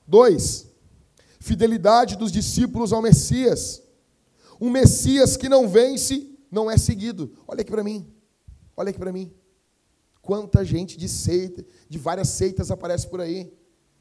[0.07, 0.67] Dois,
[1.39, 3.83] fidelidade dos discípulos ao Messias.
[4.59, 7.31] Um Messias que não vence, não é seguido.
[7.47, 8.07] Olha aqui para mim.
[8.75, 9.31] Olha aqui para mim.
[10.21, 13.53] Quanta gente de seita, de várias seitas aparece por aí.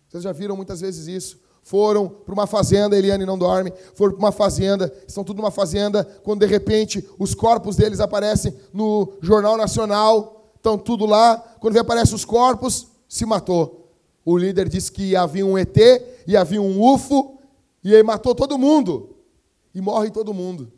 [0.08, 1.38] Vocês já viram muitas vezes isso.
[1.62, 6.04] Foram para uma fazenda, Eliane não dorme, foram para uma fazenda, estão tudo numa fazenda,
[6.22, 12.14] quando de repente os corpos deles aparecem no Jornal Nacional, estão tudo lá, quando aparecem
[12.14, 13.90] os corpos, se matou.
[14.24, 15.76] O líder disse que havia um ET
[16.26, 17.38] e havia um UFO,
[17.82, 19.16] e ele matou todo mundo.
[19.74, 20.72] E morre todo mundo.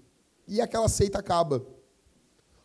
[0.46, 1.62] E aquela seita acaba.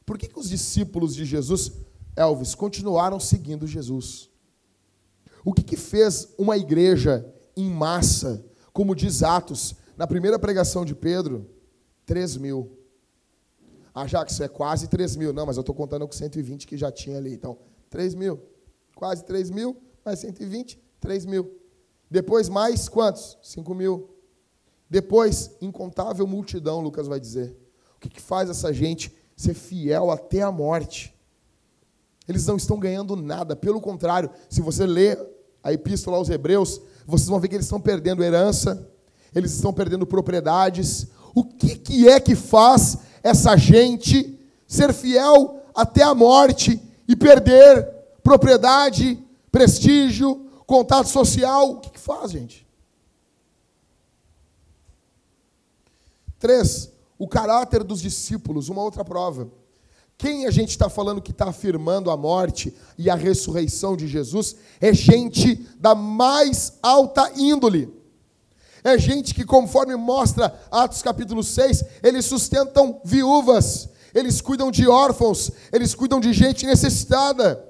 [0.05, 1.71] Por que, que os discípulos de Jesus,
[2.15, 4.29] Elvis, continuaram seguindo Jesus?
[5.43, 7.25] O que, que fez uma igreja
[7.55, 11.49] em massa, como diz Atos, na primeira pregação de Pedro,
[12.05, 12.77] 3 mil.
[13.93, 15.33] Ah, já que isso é quase 3 mil.
[15.33, 17.33] Não, mas eu estou contando com 120 que já tinha ali.
[17.33, 18.41] Então, 3 mil.
[18.95, 21.59] Quase 3 mil, mais 120, 3 mil.
[22.09, 23.37] Depois mais quantos?
[23.43, 24.09] 5 mil.
[24.89, 27.55] Depois, incontável multidão, Lucas vai dizer.
[27.95, 31.13] O que, que faz essa gente ser fiel até a morte?
[32.27, 33.55] Eles não estão ganhando nada.
[33.55, 35.19] Pelo contrário, se você ler
[35.63, 38.87] a epístola aos Hebreus, vocês vão ver que eles estão perdendo herança,
[39.33, 41.07] eles estão perdendo propriedades.
[41.33, 47.87] O que, que é que faz essa gente ser fiel até a morte e perder
[48.21, 49.17] propriedade,
[49.51, 51.71] prestígio, contato social?
[51.71, 52.67] O que, que faz, gente?
[56.37, 59.49] Três, o caráter dos discípulos, uma outra prova.
[60.17, 64.55] Quem a gente está falando que está afirmando a morte e a ressurreição de Jesus
[64.79, 67.91] é gente da mais alta índole.
[68.83, 75.51] É gente que, conforme mostra Atos capítulo 6, eles sustentam viúvas, eles cuidam de órfãos,
[75.71, 77.65] eles cuidam de gente necessitada.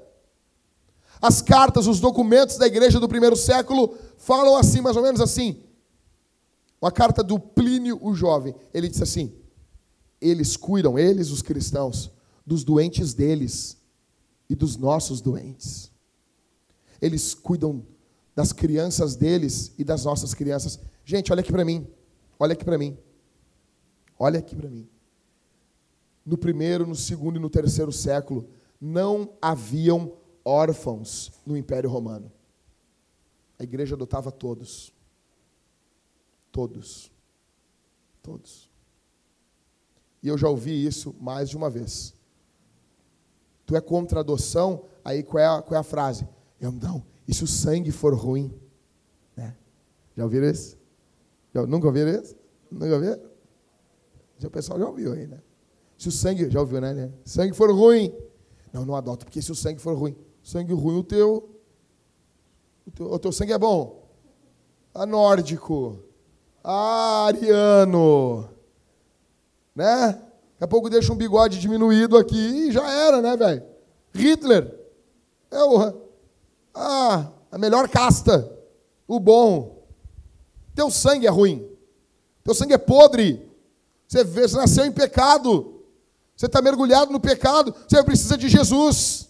[1.22, 5.62] As cartas, os documentos da igreja do primeiro século falam assim, mais ou menos assim.
[6.82, 9.32] Uma carta do Plínio o Jovem, ele diz assim:
[10.20, 12.10] eles cuidam, eles, os cristãos,
[12.44, 13.78] dos doentes deles
[14.48, 15.90] e dos nossos doentes.
[17.00, 17.84] Eles cuidam
[18.34, 20.78] das crianças deles e das nossas crianças.
[21.04, 21.86] Gente, olha aqui para mim.
[22.38, 22.98] Olha aqui para mim.
[24.18, 24.88] Olha aqui para mim.
[26.24, 28.48] No primeiro, no segundo e no terceiro século,
[28.80, 30.12] não haviam
[30.44, 32.30] órfãos no Império Romano.
[33.58, 34.92] A igreja adotava todos.
[36.50, 37.10] Todos.
[38.22, 38.70] Todos.
[40.22, 42.13] E eu já ouvi isso mais de uma vez
[43.66, 46.26] tu é contra a adoção, aí qual é a, qual é a frase?
[46.60, 48.52] Eu não, e se o sangue for ruim?
[49.36, 49.54] Né?
[50.16, 50.78] Já ouviram isso?
[51.54, 52.36] Já, nunca ouviram isso?
[52.70, 53.20] Nunca ouviram?
[54.42, 55.40] O pessoal já ouviu aí, né?
[55.96, 56.92] Se o sangue, já ouviu, né?
[56.92, 57.12] né?
[57.24, 58.14] Sangue for ruim.
[58.72, 61.48] Não, não adota, porque se o sangue for ruim, sangue ruim, o teu,
[62.86, 64.04] o teu, o teu sangue é bom.
[64.92, 66.00] A nórdico,
[66.62, 68.48] a ariano,
[69.74, 70.20] né?
[70.64, 73.62] Daqui a pouco deixa um bigode diminuído aqui e já era, né, velho?
[74.14, 74.74] Hitler.
[75.50, 75.92] É o,
[76.74, 78.50] ah, a melhor casta.
[79.06, 79.86] O bom.
[80.74, 81.68] Teu sangue é ruim.
[82.42, 83.46] Teu sangue é podre.
[84.08, 85.82] Você, você nasceu em pecado.
[86.34, 87.74] Você está mergulhado no pecado.
[87.86, 89.28] Você precisa de Jesus.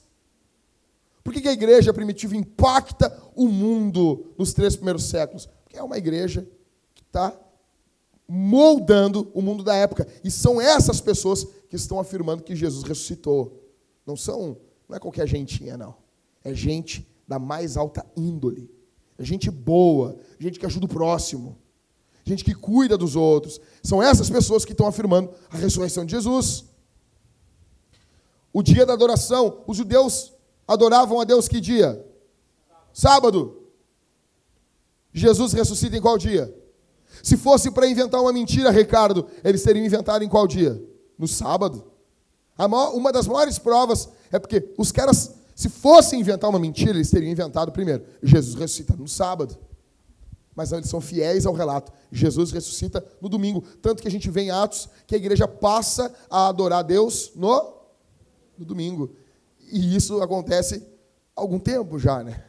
[1.25, 5.49] Por que a igreja primitiva impacta o mundo nos três primeiros séculos?
[5.65, 6.47] Porque é uma igreja
[6.95, 7.37] que está
[8.29, 10.07] moldando o mundo da época.
[10.23, 13.63] E são essas pessoas que estão afirmando que Jesus ressuscitou.
[14.07, 14.57] Não são,
[14.89, 15.95] não é qualquer gentinha, não.
[16.43, 18.71] É gente da mais alta índole.
[19.19, 21.57] É gente boa, gente que ajuda o próximo,
[22.25, 23.61] gente que cuida dos outros.
[23.83, 26.65] São essas pessoas que estão afirmando a ressurreição de Jesus.
[28.53, 30.33] O dia da adoração, os judeus
[30.67, 32.05] adoravam a Deus que dia?
[32.93, 33.61] Sábado.
[35.13, 36.53] Jesus ressuscita em qual dia?
[37.25, 40.79] Se fosse para inventar uma mentira, Ricardo, eles teriam inventado em qual dia?
[41.19, 41.91] No sábado.
[42.59, 47.11] Maior, uma das maiores provas é porque os caras, se fossem inventar uma mentira, eles
[47.11, 48.05] teriam inventado primeiro.
[48.23, 49.57] Jesus ressuscita no sábado.
[50.55, 51.91] Mas não, eles são fiéis ao relato.
[52.13, 53.63] Jesus ressuscita no domingo.
[53.81, 57.33] Tanto que a gente vê em Atos que a igreja passa a adorar a Deus
[57.35, 57.75] no,
[58.59, 59.17] no domingo.
[59.73, 60.87] E isso acontece
[61.35, 62.45] algum tempo já, né?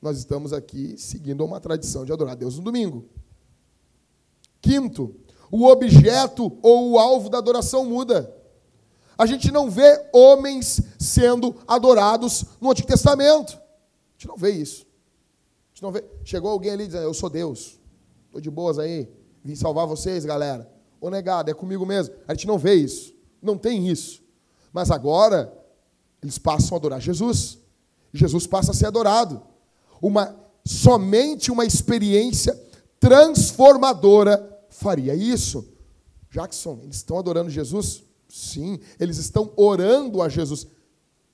[0.00, 3.08] Nós estamos aqui seguindo uma tradição de adorar Deus no domingo.
[4.64, 5.14] Quinto,
[5.50, 8.34] o objeto ou o alvo da adoração muda.
[9.18, 13.52] A gente não vê homens sendo adorados no Antigo Testamento.
[13.52, 14.86] A gente não vê isso.
[14.86, 16.02] A gente não vê.
[16.24, 17.78] Chegou alguém ali dizendo: Eu sou Deus.
[18.24, 19.06] Estou de boas aí.
[19.44, 20.72] Vim salvar vocês, galera.
[20.98, 22.14] Ô negado, é comigo mesmo.
[22.26, 23.14] A gente não vê isso.
[23.42, 24.22] Não tem isso.
[24.72, 25.52] Mas agora,
[26.22, 27.58] eles passam a adorar Jesus.
[28.14, 29.42] Jesus passa a ser adorado.
[30.00, 32.58] Uma, somente uma experiência
[32.98, 35.72] transformadora faria isso.
[36.30, 38.02] Jackson, eles estão adorando Jesus?
[38.28, 40.66] Sim, eles estão orando a Jesus.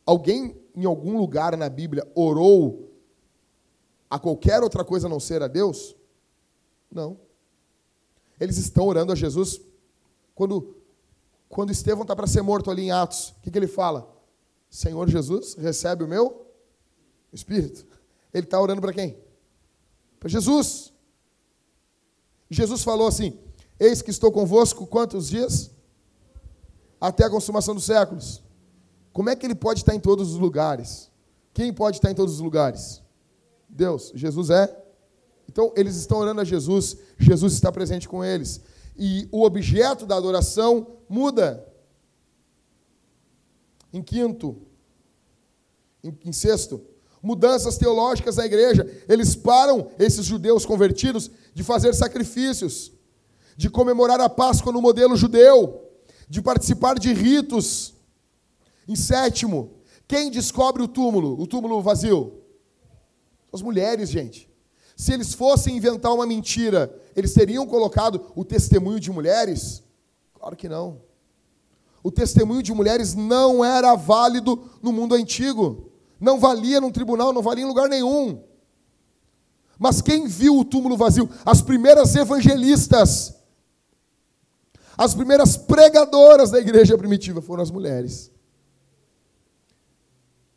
[0.05, 2.92] Alguém em algum lugar na Bíblia orou
[4.09, 5.96] a qualquer outra coisa a não ser a Deus?
[6.90, 7.18] Não.
[8.38, 9.61] Eles estão orando a Jesus.
[10.35, 10.76] Quando,
[11.48, 14.14] quando Estevão está para ser morto ali em Atos, o que, que ele fala?
[14.68, 16.46] Senhor Jesus, recebe o meu
[17.33, 17.87] Espírito.
[18.35, 19.16] Ele está orando para quem?
[20.18, 20.92] Para Jesus.
[22.50, 23.38] Jesus falou assim:
[23.78, 25.70] Eis que estou convosco quantos dias?
[27.00, 28.42] Até a consumação dos séculos.
[29.12, 31.10] Como é que ele pode estar em todos os lugares?
[31.54, 33.02] Quem pode estar em todos os lugares?
[33.68, 34.12] Deus.
[34.14, 34.76] Jesus é.
[35.48, 38.60] Então, eles estão orando a Jesus, Jesus está presente com eles.
[38.96, 41.66] E o objeto da adoração muda.
[43.92, 44.56] Em quinto,
[46.04, 46.80] em, em sexto,
[47.22, 48.88] mudanças teológicas na igreja.
[49.08, 51.30] Eles param, esses judeus convertidos,
[51.61, 52.90] de fazer sacrifícios,
[53.55, 55.90] de comemorar a Páscoa no modelo judeu,
[56.27, 57.92] de participar de ritos.
[58.88, 59.75] Em sétimo,
[60.09, 62.40] quem descobre o túmulo, o túmulo vazio?
[63.53, 64.49] As mulheres, gente.
[64.96, 69.83] Se eles fossem inventar uma mentira, eles teriam colocado o testemunho de mulheres?
[70.33, 71.03] Claro que não.
[72.03, 75.92] O testemunho de mulheres não era válido no mundo antigo.
[76.18, 78.42] Não valia num tribunal, não valia em lugar nenhum.
[79.81, 81.27] Mas quem viu o túmulo vazio?
[81.43, 83.35] As primeiras evangelistas,
[84.95, 88.31] as primeiras pregadoras da igreja primitiva foram as mulheres.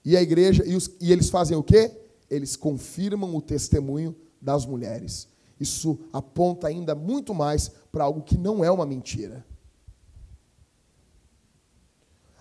[0.04, 1.90] E a igreja, e, os, e eles fazem o quê?
[2.30, 5.30] Eles confirmam o testemunho das mulheres.
[5.58, 9.46] Isso aponta ainda muito mais para algo que não é uma mentira.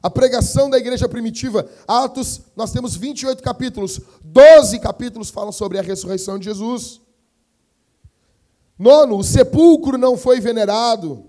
[0.02, 5.82] A pregação da igreja primitiva, Atos, nós temos 28 capítulos, 12 capítulos falam sobre a
[5.82, 7.00] ressurreição de Jesus.
[8.76, 11.24] Nono, o sepulcro não foi venerado.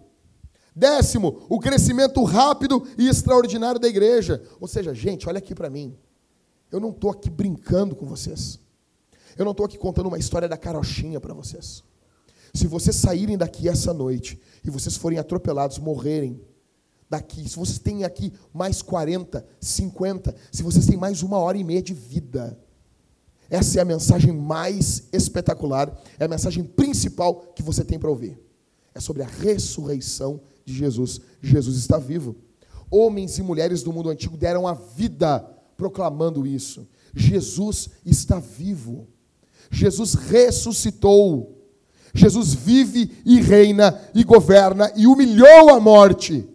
[0.75, 4.41] Décimo, o crescimento rápido e extraordinário da igreja.
[4.59, 5.95] Ou seja, gente, olha aqui para mim.
[6.71, 8.59] Eu não estou aqui brincando com vocês.
[9.38, 11.83] Eu não estou aqui contando uma história da carochinha para vocês.
[12.55, 16.41] Se vocês saírem daqui essa noite e vocês forem atropelados, morrerem,
[17.13, 21.63] daqui, se vocês têm aqui mais 40, 50, se vocês têm mais uma hora e
[21.63, 22.58] meia de vida,
[23.52, 28.39] essa é a mensagem mais espetacular, é a mensagem principal que você tem para ouvir.
[28.95, 31.21] É sobre a ressurreição de Jesus.
[31.39, 32.36] Jesus está vivo.
[32.89, 35.39] Homens e mulheres do mundo antigo deram a vida
[35.78, 36.88] proclamando isso.
[37.13, 39.08] Jesus está vivo.
[39.69, 41.62] Jesus ressuscitou.
[42.12, 46.49] Jesus vive e reina e governa e humilhou a morte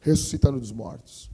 [0.00, 1.30] ressuscitando dos mortos.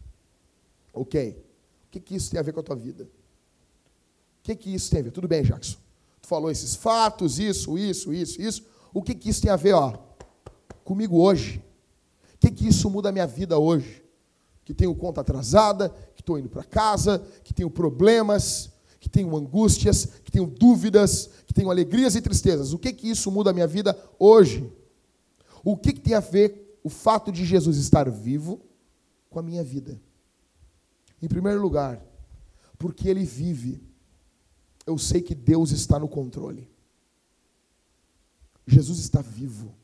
[0.93, 1.43] Ok.
[1.87, 3.05] O que, que isso tem a ver com a tua vida?
[3.05, 5.11] O que, que isso tem a ver?
[5.11, 5.79] Tudo bem, Jackson.
[6.21, 8.63] Tu falou esses fatos, isso, isso, isso, isso.
[8.93, 9.95] O que, que isso tem a ver, ó,
[10.85, 11.63] comigo hoje?
[12.35, 14.05] O que, que isso muda a minha vida hoje?
[14.65, 20.07] Que tenho conta atrasada, que estou indo para casa, que tenho problemas, que tenho angústias,
[20.25, 22.73] que tenho dúvidas, que tenho alegrias e tristezas.
[22.73, 24.69] O que, que isso muda a minha vida hoje?
[25.63, 28.65] O que, que tem a ver o fato de Jesus estar vivo
[29.29, 30.01] com a minha vida.
[31.21, 32.01] Em primeiro lugar,
[32.79, 33.83] porque ele vive,
[34.87, 36.71] eu sei que Deus está no controle.
[38.65, 39.75] Jesus está vivo.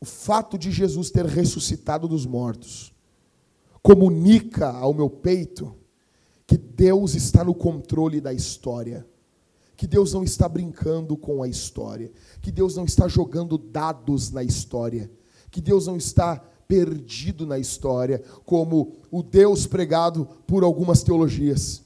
[0.00, 2.92] O fato de Jesus ter ressuscitado dos mortos
[3.84, 5.72] comunica ao meu peito
[6.44, 9.06] que Deus está no controle da história
[9.76, 12.10] que Deus não está brincando com a história,
[12.40, 15.10] que Deus não está jogando dados na história,
[15.50, 21.84] que Deus não está perdido na história, como o Deus pregado por algumas teologias.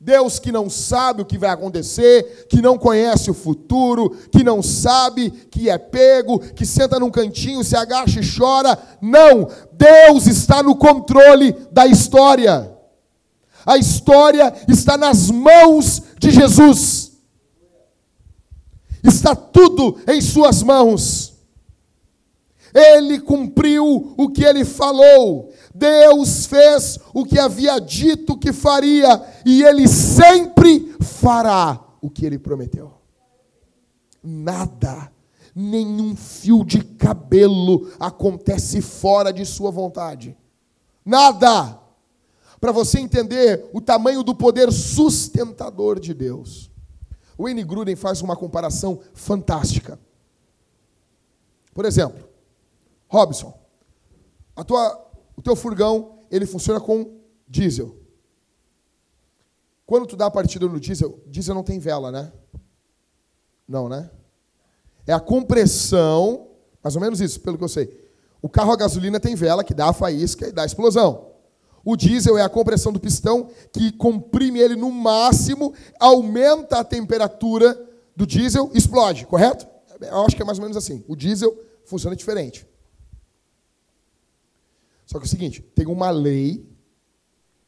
[0.00, 4.62] Deus que não sabe o que vai acontecer, que não conhece o futuro, que não
[4.62, 8.78] sabe, que é pego, que senta num cantinho, se agacha e chora.
[9.02, 9.48] Não!
[9.72, 12.77] Deus está no controle da história.
[13.68, 17.12] A história está nas mãos de Jesus.
[19.04, 21.34] Está tudo em Suas mãos.
[22.72, 25.52] Ele cumpriu o que ele falou.
[25.74, 32.38] Deus fez o que havia dito que faria, e Ele sempre fará o que Ele
[32.38, 32.94] prometeu.
[34.22, 35.12] Nada,
[35.54, 40.34] nenhum fio de cabelo acontece fora de Sua vontade.
[41.04, 41.87] Nada.
[42.60, 46.70] Para você entender o tamanho do poder sustentador de Deus.
[47.36, 47.62] O N.
[47.62, 49.98] Gruden faz uma comparação fantástica.
[51.72, 52.28] Por exemplo,
[53.06, 53.56] Robson,
[54.66, 57.96] tua, o teu furgão ele funciona com diesel.
[59.86, 62.32] Quando tu dá a partida no diesel, diesel não tem vela, né?
[63.66, 64.10] Não, né?
[65.06, 66.48] É a compressão,
[66.82, 68.08] mais ou menos isso, pelo que eu sei.
[68.42, 71.27] O carro a gasolina tem vela que dá a faísca e dá a explosão.
[71.84, 77.80] O diesel é a compressão do pistão que comprime ele no máximo, aumenta a temperatura
[78.14, 79.66] do diesel, explode, correto?
[80.00, 81.04] Eu acho que é mais ou menos assim.
[81.08, 82.66] O diesel funciona diferente.
[85.06, 86.68] Só que é o seguinte, tem uma lei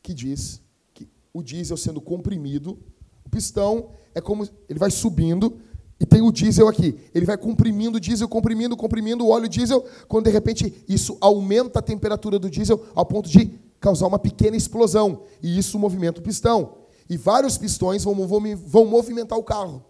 [0.03, 0.61] que diz
[0.92, 2.79] que o diesel sendo comprimido,
[3.25, 5.59] o pistão é como ele vai subindo
[5.99, 6.99] e tem o diesel aqui.
[7.14, 11.79] Ele vai comprimindo o diesel, comprimindo, comprimindo o óleo diesel, quando de repente isso aumenta
[11.79, 15.25] a temperatura do diesel ao ponto de causar uma pequena explosão.
[15.43, 16.79] E isso movimenta o pistão.
[17.09, 18.14] E vários pistões vão,
[18.57, 19.85] vão movimentar o carro.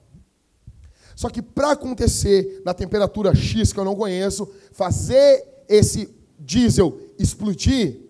[1.14, 8.00] Só que para acontecer na temperatura X, que eu não conheço, fazer esse diesel explodir,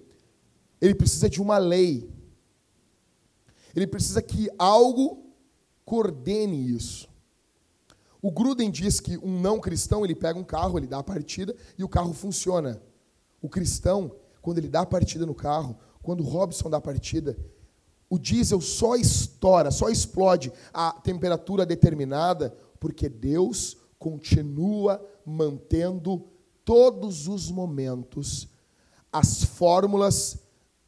[0.80, 2.08] ele precisa de uma lei.
[3.74, 5.24] Ele precisa que algo
[5.84, 7.08] coordene isso.
[8.22, 11.56] O Gruden diz que um não cristão, ele pega um carro, ele dá a partida
[11.76, 12.80] e o carro funciona.
[13.40, 17.36] O cristão, quando ele dá a partida no carro, quando o Robson dá a partida,
[18.08, 26.26] o diesel só estoura, só explode a temperatura determinada, porque Deus continua mantendo
[26.64, 28.48] todos os momentos
[29.12, 30.38] as fórmulas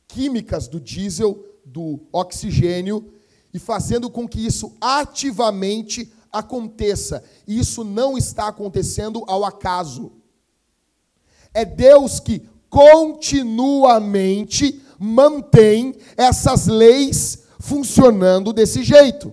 [0.06, 3.12] químicas do diesel, do oxigênio,
[3.52, 7.22] e fazendo com que isso ativamente aconteça.
[7.46, 10.12] E isso não está acontecendo ao acaso.
[11.52, 19.30] É Deus que continuamente mantém essas leis funcionando desse jeito.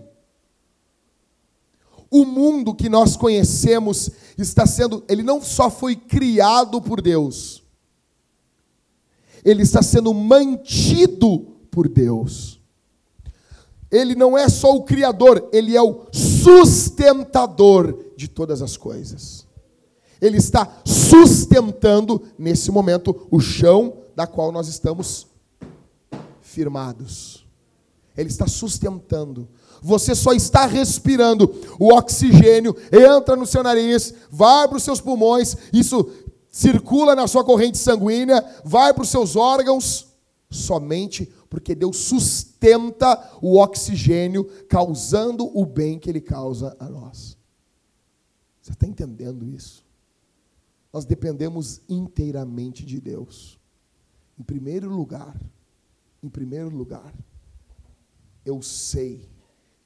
[2.12, 7.64] O mundo que nós conhecemos está sendo, ele não só foi criado por Deus,
[9.46, 11.40] ele está sendo mantido
[11.72, 12.60] por Deus.
[13.90, 19.48] Ele não é só o criador, ele é o sustentador de todas as coisas.
[20.22, 25.28] Ele está sustentando, nesse momento, o chão da qual nós estamos
[26.42, 27.46] firmados.
[28.18, 29.48] Ele está sustentando.
[29.82, 31.56] Você só está respirando.
[31.80, 36.12] O oxigênio entra no seu nariz, vai para os seus pulmões, isso
[36.52, 40.08] circula na sua corrente sanguínea, vai para os seus órgãos,
[40.50, 47.38] somente porque Deus sustenta o oxigênio, causando o bem que Ele causa a nós.
[48.62, 49.84] Você está entendendo isso?
[50.92, 53.60] Nós dependemos inteiramente de Deus.
[54.38, 55.40] Em primeiro lugar,
[56.24, 57.14] em primeiro lugar,
[58.46, 59.30] eu sei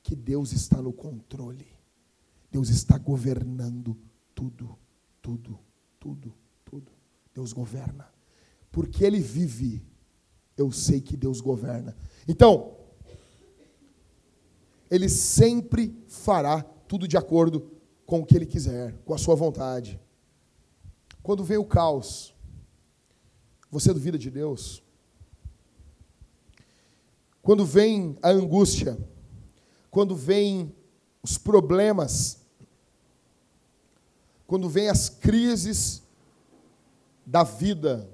[0.01, 1.67] que Deus está no controle.
[2.51, 3.97] Deus está governando
[4.35, 4.77] tudo,
[5.21, 5.59] tudo,
[5.99, 6.91] tudo, tudo.
[7.33, 8.07] Deus governa.
[8.71, 9.83] Porque Ele vive,
[10.55, 11.95] eu sei que Deus governa.
[12.27, 12.77] Então,
[14.89, 17.71] Ele sempre fará tudo de acordo
[18.05, 19.99] com o que Ele quiser, com a sua vontade.
[21.23, 22.35] Quando vem o caos,
[23.71, 24.83] você duvida de Deus?
[27.41, 28.97] Quando vem a angústia,
[29.89, 30.75] quando vem
[31.23, 32.39] os problemas,
[34.45, 36.03] quando vem as crises
[37.25, 38.09] da vida,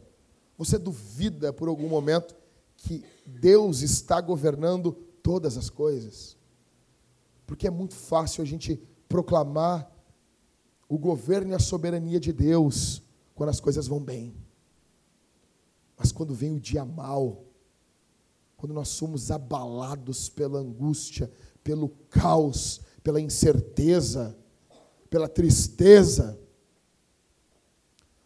[0.56, 2.36] você duvida por algum momento
[2.78, 4.92] que Deus está governando
[5.24, 6.38] todas as coisas?
[7.48, 9.92] Porque é muito fácil a gente proclamar
[10.90, 13.04] o governo e a soberania de Deus
[13.36, 14.36] quando as coisas vão bem.
[15.96, 17.46] Mas quando vem o dia mal,
[18.58, 21.32] quando nós somos abalados pela angústia,
[21.64, 24.36] pelo caos, pela incerteza,
[25.10, 26.40] pela tristeza,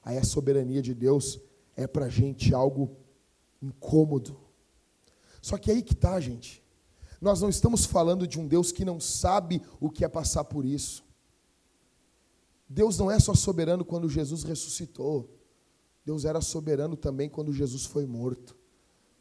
[0.01, 1.39] aí a soberania de Deus
[1.75, 2.95] é para a gente algo
[3.61, 4.39] incômodo.
[5.41, 6.63] Só que aí que está, gente.
[7.19, 10.65] Nós não estamos falando de um Deus que não sabe o que é passar por
[10.65, 11.03] isso.
[12.67, 15.29] Deus não é só soberano quando Jesus ressuscitou.
[16.05, 18.55] Deus era soberano também quando Jesus foi morto.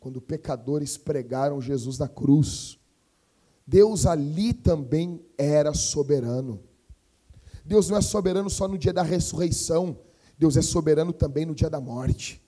[0.01, 2.78] Quando pecadores pregaram Jesus na cruz.
[3.66, 6.61] Deus ali também era soberano.
[7.64, 9.99] Deus não é soberano só no dia da ressurreição.
[10.36, 12.43] Deus é soberano também no dia da morte.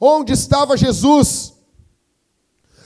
[0.00, 1.54] Onde estava Jesus?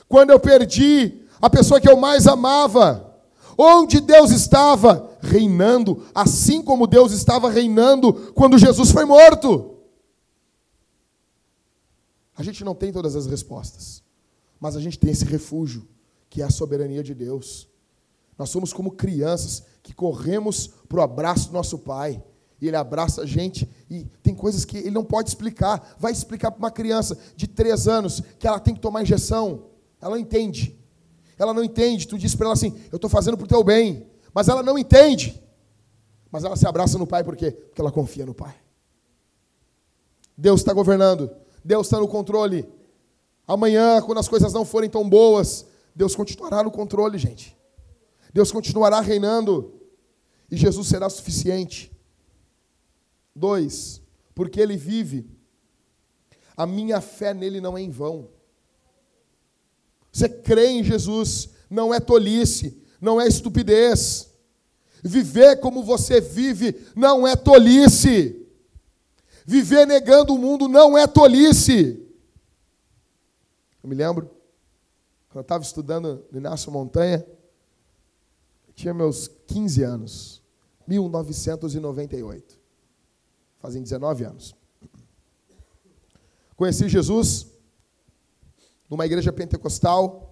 [0.07, 3.17] Quando eu perdi a pessoa que eu mais amava.
[3.57, 5.08] Onde Deus estava?
[5.21, 9.77] Reinando, assim como Deus estava reinando quando Jesus foi morto.
[12.37, 14.03] A gente não tem todas as respostas,
[14.61, 15.89] mas a gente tem esse refúgio,
[16.31, 17.69] que é a soberania de Deus.
[18.39, 22.23] Nós somos como crianças que corremos para o abraço do nosso Pai.
[22.61, 25.97] E ele abraça a gente e tem coisas que ele não pode explicar.
[25.99, 29.67] Vai explicar para uma criança de três anos que ela tem que tomar injeção.
[30.01, 30.77] Ela não entende.
[31.39, 32.07] Ela não entende.
[32.07, 34.07] Tu diz para ela assim: Eu estou fazendo para o teu bem.
[34.35, 35.43] Mas ela não entende.
[36.31, 37.51] Mas ela se abraça no Pai por quê?
[37.51, 38.55] Porque ela confia no Pai.
[40.37, 41.31] Deus está governando.
[41.65, 42.69] Deus está no controle.
[43.47, 47.57] Amanhã, quando as coisas não forem tão boas, Deus continuará no controle, gente.
[48.33, 49.75] Deus continuará reinando.
[50.51, 51.91] E Jesus será suficiente.
[53.35, 54.03] Dois,
[54.35, 55.31] porque Ele vive.
[56.57, 58.29] A minha fé nele não é em vão.
[60.13, 64.29] Você crê em Jesus, não é tolice, não é estupidez.
[65.03, 68.47] Viver como você vive não é tolice.
[69.47, 72.05] Viver negando o mundo não é tolice.
[73.83, 74.27] Eu me lembro,
[75.29, 77.25] quando eu estava estudando no Inácio Montanha,
[78.67, 80.43] eu tinha meus 15 anos,
[80.87, 82.59] 1998.
[83.61, 84.55] Fazem 19 anos.
[86.57, 87.47] Conheci Jesus
[88.91, 90.28] numa igreja pentecostal.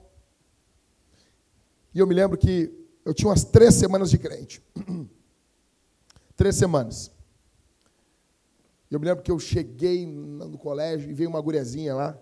[1.97, 2.71] E eu me lembro que
[3.07, 4.63] eu tinha umas três semanas de crente.
[6.37, 7.11] três semanas.
[8.91, 12.19] Eu me lembro que eu cheguei no colégio e veio uma guriazinha lá,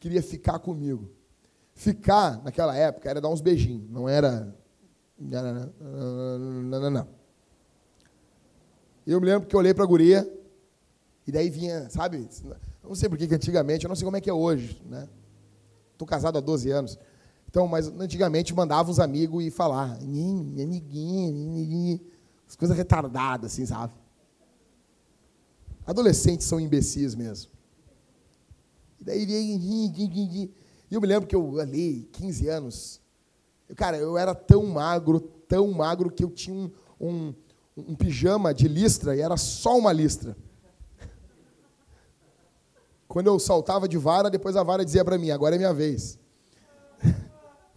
[0.00, 1.10] queria ficar comigo.
[1.74, 4.56] Ficar, naquela época, era dar uns beijinhos, não era.
[5.18, 5.68] Não,
[6.62, 7.08] não, não.
[9.06, 10.26] Eu me lembro que eu olhei para a guria,
[11.26, 12.26] e daí vinha, sabe?
[12.82, 15.06] Não sei por que antigamente, eu não sei como é que é hoje, né?
[15.92, 16.98] Estou casado há 12 anos.
[17.54, 22.00] Então, mas antigamente mandava os amigos e falar, amiguinho,
[22.48, 23.92] as coisas retardadas, assim, sabe?
[25.86, 27.52] Adolescentes são imbecis mesmo.
[29.00, 30.50] E daí
[30.90, 33.00] E eu me lembro que eu ali, 15 anos,
[33.76, 37.34] cara, eu era tão magro, tão magro, que eu tinha um, um,
[37.76, 40.36] um pijama de listra e era só uma listra.
[43.06, 46.18] Quando eu saltava de vara, depois a vara dizia para mim: agora é minha vez.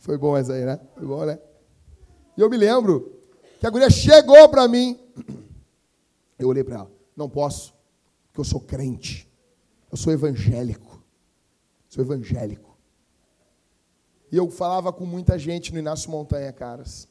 [0.08, 0.80] Foi bom essa aí, né?
[0.96, 1.38] Foi bom, né?
[2.38, 3.22] E eu me lembro
[3.60, 4.98] que a guria chegou para mim.
[6.40, 7.74] Eu olhei para ela: não posso
[8.32, 9.28] que eu sou crente,
[9.92, 11.04] eu sou evangélico,
[11.90, 12.78] sou evangélico.
[14.32, 17.08] E eu falava com muita gente no Inácio Montanha, caras.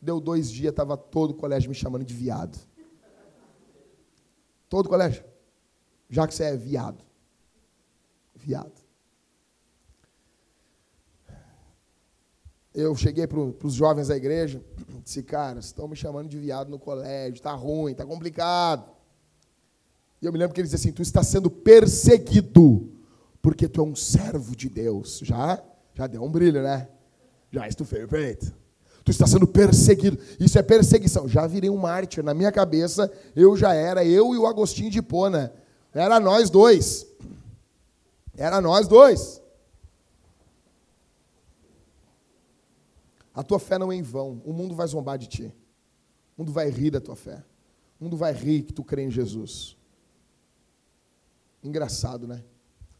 [0.00, 2.58] Deu dois dias, estava todo o colégio me chamando de viado.
[4.68, 5.24] Todo o colégio.
[6.10, 7.04] Já que você é viado.
[8.34, 8.81] Viado.
[12.74, 14.62] Eu cheguei para os jovens da igreja,
[15.04, 18.90] disse, cara, estão me chamando de viado no colégio, está ruim, está complicado.
[20.22, 22.88] E eu me lembro que ele dizia assim: Tu está sendo perseguido,
[23.42, 25.20] porque tu é um servo de Deus.
[25.24, 25.60] Já,
[25.94, 26.88] já deu um brilho, né?
[27.50, 28.54] Já estufei o peito.
[29.04, 30.16] Tu está sendo perseguido.
[30.38, 31.28] Isso é perseguição.
[31.28, 32.22] Já virei um mártir.
[32.22, 35.52] Na minha cabeça, eu já era, eu e o Agostinho de Pona.
[35.92, 37.04] Era nós dois.
[38.36, 39.41] Era nós dois.
[43.34, 44.42] A tua fé não é em vão.
[44.44, 45.54] O mundo vai zombar de ti.
[46.36, 47.44] O mundo vai rir da tua fé.
[47.98, 49.76] O mundo vai rir que tu crê em Jesus.
[51.62, 52.44] Engraçado, né?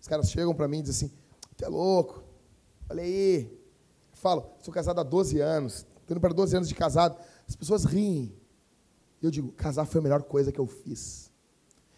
[0.00, 1.16] Os caras chegam para mim e dizem assim:
[1.56, 2.22] Tu é louco?
[2.88, 3.44] Olha aí.
[4.10, 5.86] Eu falo: Sou casado há 12 anos.
[6.00, 7.18] Estou indo para 12 anos de casado.
[7.48, 8.34] As pessoas riem.
[9.20, 11.30] Eu digo: Casar foi a melhor coisa que eu fiz.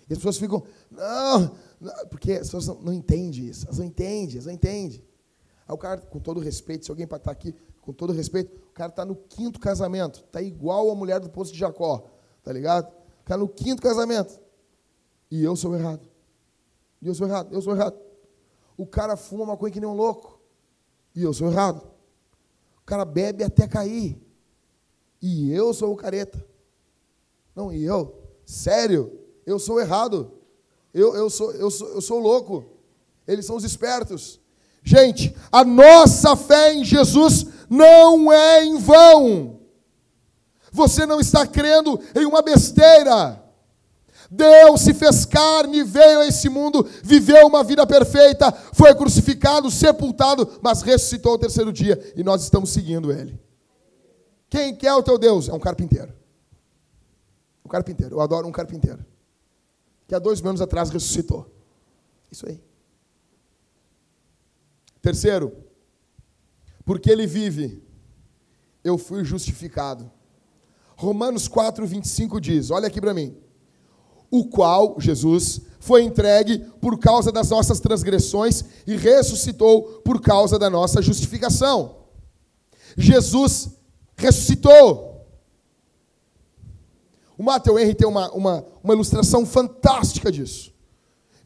[0.09, 3.67] E as pessoas ficam: Não, não porque as pessoas não, não entendem isso.
[3.67, 5.05] Elas não entendem, elas não entendem.
[5.67, 7.55] Aí o cara, com todo respeito, se alguém para estar aqui,
[7.85, 10.21] com todo respeito, o cara está no quinto casamento.
[10.21, 12.07] Está igual a mulher do poço de Jacó.
[12.43, 12.91] Tá ligado?
[13.25, 14.41] Cara no quinto casamento.
[15.31, 16.09] E eu sou errado.
[17.03, 17.99] E eu sou errado, eu sou errado.
[18.77, 20.41] O cara fuma maconha que nem um louco.
[21.15, 21.83] E eu sou errado.
[22.81, 24.19] O cara bebe até cair.
[25.21, 26.45] E eu sou o careta.
[27.55, 28.23] Não, e eu?
[28.47, 29.21] Sério?
[29.45, 30.33] Eu sou errado.
[30.93, 32.65] Eu, eu, sou, eu, sou, eu sou louco.
[33.27, 34.41] Eles são os espertos.
[34.83, 39.61] Gente, a nossa fé em Jesus não é em vão.
[40.71, 43.43] Você não está crendo em uma besteira.
[44.31, 50.59] Deus se fez carne, veio a esse mundo, viveu uma vida perfeita, foi crucificado, sepultado,
[50.63, 53.39] mas ressuscitou ao terceiro dia e nós estamos seguindo ele.
[54.49, 55.49] Quem que é o teu Deus?
[55.49, 56.13] É um carpinteiro.
[57.65, 58.17] Um carpinteiro.
[58.17, 59.05] Eu adoro um carpinteiro.
[60.07, 61.51] Que há dois anos atrás ressuscitou.
[62.31, 62.63] Isso aí.
[65.01, 65.64] Terceiro,
[66.85, 67.83] porque ele vive,
[68.83, 70.11] eu fui justificado.
[70.97, 73.37] Romanos 4, 25 diz: olha aqui para mim.
[74.31, 80.69] O qual, Jesus, foi entregue por causa das nossas transgressões e ressuscitou por causa da
[80.69, 81.99] nossa justificação.
[82.97, 83.71] Jesus
[84.17, 85.25] ressuscitou.
[87.39, 90.74] O Matthew Henry tem uma, uma, uma ilustração fantástica disso.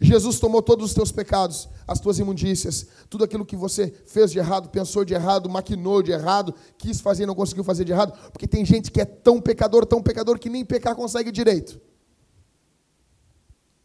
[0.01, 4.39] Jesus tomou todos os teus pecados, as tuas imundícias, tudo aquilo que você fez de
[4.39, 8.13] errado, pensou de errado, maquinou de errado, quis fazer e não conseguiu fazer de errado,
[8.31, 11.81] porque tem gente que é tão pecador, tão pecador que nem pecar consegue direito.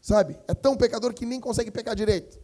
[0.00, 0.38] Sabe?
[0.46, 2.38] É tão pecador que nem consegue pecar direito.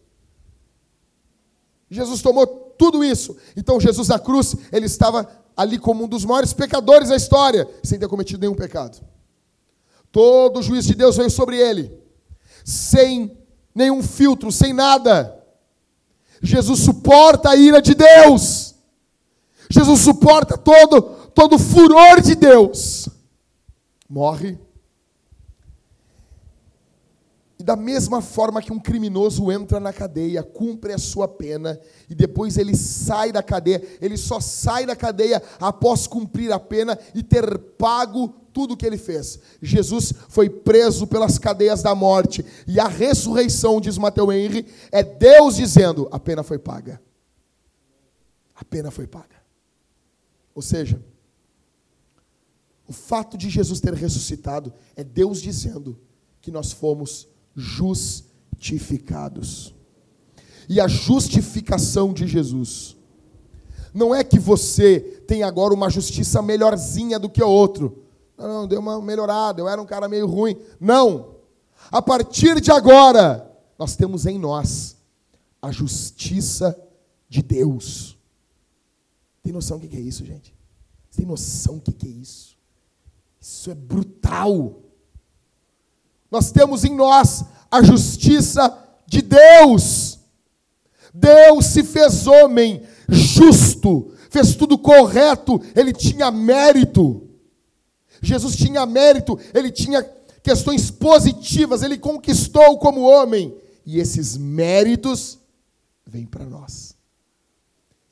[1.88, 3.36] Jesus tomou tudo isso.
[3.56, 7.98] Então Jesus na cruz, ele estava ali como um dos maiores pecadores da história, sem
[7.98, 9.00] ter cometido nenhum pecado.
[10.10, 11.92] Todo o juízo de Deus veio sobre ele,
[12.64, 13.39] sem
[13.74, 15.36] nenhum filtro, sem nada.
[16.42, 18.74] Jesus suporta a ira de Deus.
[19.70, 21.02] Jesus suporta todo
[21.34, 23.08] todo furor de Deus.
[24.08, 24.58] Morre
[27.60, 32.14] e da mesma forma que um criminoso entra na cadeia, cumpre a sua pena e
[32.14, 37.22] depois ele sai da cadeia, ele só sai da cadeia após cumprir a pena e
[37.22, 39.38] ter pago tudo o que ele fez.
[39.62, 45.56] Jesus foi preso pelas cadeias da morte e a ressurreição, diz Mateus Henry, é Deus
[45.56, 46.98] dizendo: a pena foi paga.
[48.54, 49.40] A pena foi paga.
[50.54, 51.02] Ou seja,
[52.86, 55.96] o fato de Jesus ter ressuscitado é Deus dizendo
[56.40, 59.72] que nós fomos justificados.
[60.68, 62.96] E a justificação de Jesus
[63.92, 68.04] não é que você tem agora uma justiça melhorzinha do que o outro.
[68.40, 70.56] Não, não, deu uma melhorada, eu era um cara meio ruim.
[70.80, 71.36] Não.
[71.92, 74.96] A partir de agora, nós temos em nós
[75.60, 76.74] a justiça
[77.28, 78.16] de Deus.
[79.42, 80.54] Tem noção do que é isso, gente?
[81.14, 82.56] Tem noção do que é isso?
[83.38, 84.80] Isso é brutal.
[86.30, 88.76] Nós temos em nós a justiça
[89.06, 90.18] de Deus.
[91.12, 97.29] Deus se fez homem justo, fez tudo correto, ele tinha mérito.
[98.20, 100.02] Jesus tinha mérito, ele tinha
[100.42, 103.56] questões positivas, ele conquistou como homem.
[103.84, 105.38] E esses méritos
[106.06, 106.96] vêm para nós.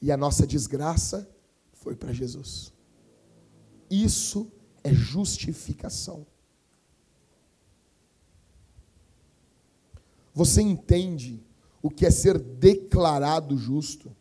[0.00, 1.28] E a nossa desgraça
[1.72, 2.72] foi para Jesus.
[3.90, 4.50] Isso
[4.82, 6.26] é justificação.
[10.34, 11.42] Você entende
[11.82, 14.14] o que é ser declarado justo?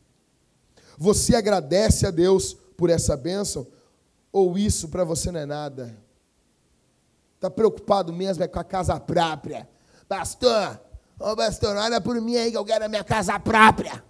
[0.98, 3.68] Você agradece a Deus por essa bênção?
[4.38, 5.98] Ou isso para você não é nada?
[7.34, 9.68] Está preocupado mesmo é com a casa própria?
[10.08, 10.80] Pastor,
[11.20, 14.04] ô pastor, olha por mim aí que eu quero a minha casa própria.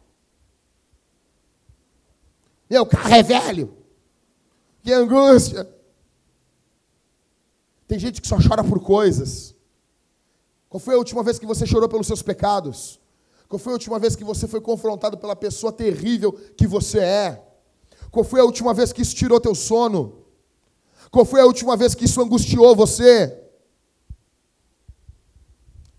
[2.70, 3.74] Meu carro é velho.
[4.84, 5.66] Que angústia.
[7.88, 9.56] Tem gente que só chora por coisas.
[10.68, 13.00] Qual foi a última vez que você chorou pelos seus pecados?
[13.48, 17.48] Qual foi a última vez que você foi confrontado pela pessoa terrível que você é?
[18.12, 20.17] Qual foi a última vez que isso tirou teu sono?
[21.12, 23.38] Qual foi a última vez que isso angustiou você?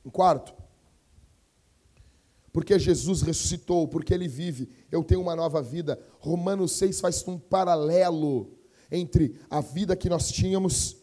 [0.04, 0.54] Um quarto.
[2.52, 5.98] Porque Jesus ressuscitou, porque ele vive, eu tenho uma nova vida.
[6.18, 8.58] Romanos 6 faz um paralelo
[8.90, 10.96] entre a vida que nós tínhamos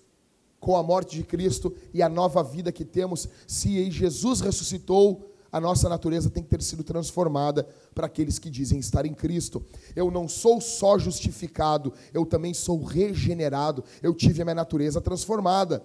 [0.60, 5.60] com a morte de Cristo e a nova vida que temos, se Jesus ressuscitou, a
[5.60, 9.66] nossa natureza tem que ter sido transformada para aqueles que dizem estar em Cristo.
[9.96, 13.84] Eu não sou só justificado, eu também sou regenerado.
[14.02, 15.84] Eu tive a minha natureza transformada.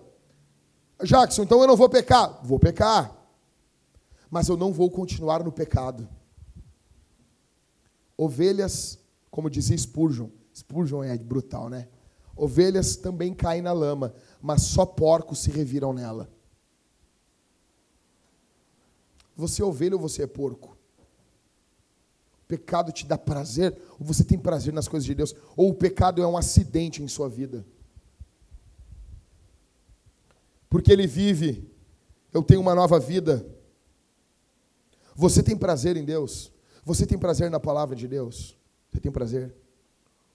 [1.02, 2.40] Jackson, então eu não vou pecar?
[2.42, 3.16] Vou pecar.
[4.30, 6.08] Mas eu não vou continuar no pecado.
[8.16, 8.98] Ovelhas,
[9.30, 11.88] como dizia Spurgeon, Spurgeon é brutal, né?
[12.36, 16.28] Ovelhas também caem na lama, mas só porcos se reviram nela.
[19.40, 20.76] Você é ovelha ou você é porco?
[22.42, 25.34] O pecado te dá prazer ou você tem prazer nas coisas de Deus?
[25.56, 27.64] Ou o pecado é um acidente em sua vida?
[30.68, 31.68] Porque ele vive,
[32.32, 33.46] eu tenho uma nova vida.
[35.16, 36.52] Você tem prazer em Deus?
[36.84, 38.56] Você tem prazer na palavra de Deus?
[38.90, 39.54] Você tem prazer?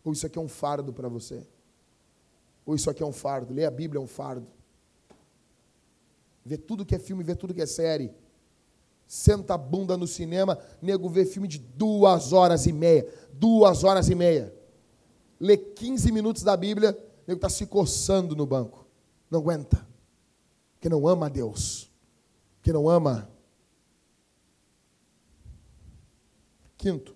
[0.04, 1.46] Ou isso aqui é um fardo para você?
[2.66, 3.54] Ou isso aqui é um fardo?
[3.54, 4.48] Ler a Bíblia é um fardo.
[6.44, 8.12] Ver tudo que é filme, ver tudo que é série.
[9.08, 13.08] Senta a bunda no cinema, nego vê filme de duas horas e meia.
[13.34, 14.54] Duas horas e meia.
[15.40, 16.98] Lê 15 minutos da Bíblia,
[17.28, 18.88] nego está se coçando no banco.
[19.30, 19.86] Não aguenta.
[20.74, 21.92] Porque não ama a Deus.
[22.58, 23.30] Porque não ama.
[26.78, 27.16] Quinto,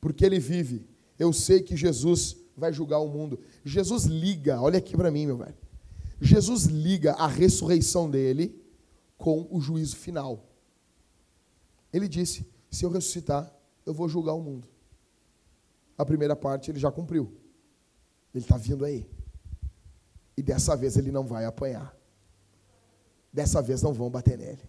[0.00, 0.86] porque ele vive,
[1.18, 3.38] eu sei que Jesus vai julgar o mundo.
[3.64, 5.54] Jesus liga, olha aqui para mim, meu velho.
[6.20, 8.57] Jesus liga a ressurreição dele
[9.18, 10.46] com o juízo final.
[11.92, 13.52] Ele disse: se eu ressuscitar,
[13.84, 14.68] eu vou julgar o mundo.
[15.98, 17.36] A primeira parte ele já cumpriu.
[18.32, 19.10] Ele está vindo aí.
[20.36, 21.96] E dessa vez ele não vai apanhar.
[23.32, 24.62] Dessa vez não vão bater nele.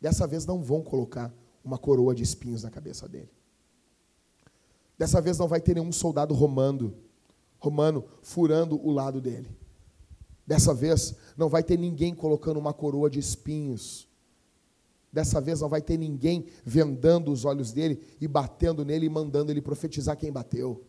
[0.00, 1.32] Dessa vez não vão colocar
[1.64, 3.30] uma coroa de espinhos na cabeça dele.
[4.98, 6.96] Dessa vez não vai ter nenhum soldado romano,
[7.58, 9.56] romano furando o lado dele.
[10.46, 14.08] Dessa vez não vai ter ninguém colocando uma coroa de espinhos.
[15.12, 19.50] Dessa vez não vai ter ninguém vendando os olhos dele e batendo nele e mandando
[19.50, 20.84] ele profetizar quem bateu.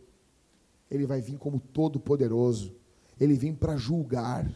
[0.91, 2.75] Ele vai vir como todo-poderoso.
[3.19, 4.47] Ele vem para julgar.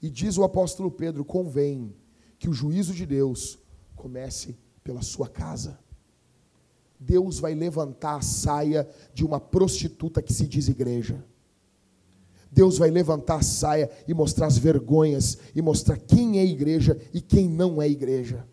[0.00, 1.94] E diz o apóstolo Pedro: convém
[2.38, 3.58] que o juízo de Deus
[3.96, 5.78] comece pela sua casa.
[7.00, 11.24] Deus vai levantar a saia de uma prostituta que se diz igreja.
[12.54, 17.20] Deus vai levantar a saia e mostrar as vergonhas e mostrar quem é igreja e
[17.20, 18.46] quem não é igreja.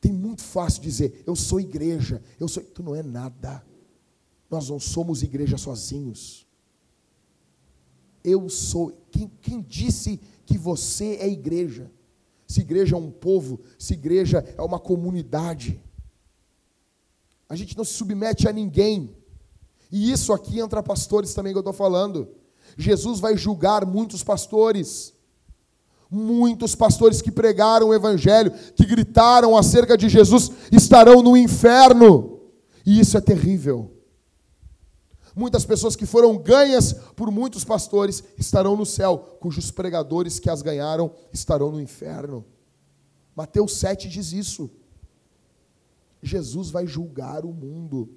[0.00, 2.62] Tem muito fácil dizer, eu sou igreja, eu sou.
[2.64, 3.64] Tu não é nada.
[4.50, 6.46] Nós não somos igreja sozinhos.
[8.24, 8.92] Eu sou.
[9.10, 11.90] Quem, quem disse que você é igreja?
[12.46, 15.80] Se igreja é um povo, se igreja é uma comunidade.
[17.48, 19.16] A gente não se submete a ninguém.
[19.92, 22.28] E isso aqui entra pastores também que eu estou falando.
[22.76, 25.12] Jesus vai julgar muitos pastores.
[26.10, 32.40] Muitos pastores que pregaram o Evangelho, que gritaram acerca de Jesus, estarão no inferno.
[32.86, 33.90] E isso é terrível.
[35.34, 40.62] Muitas pessoas que foram ganhas por muitos pastores estarão no céu, cujos pregadores que as
[40.62, 42.44] ganharam estarão no inferno.
[43.34, 44.70] Mateus 7 diz isso.
[46.22, 48.08] Jesus vai julgar o mundo.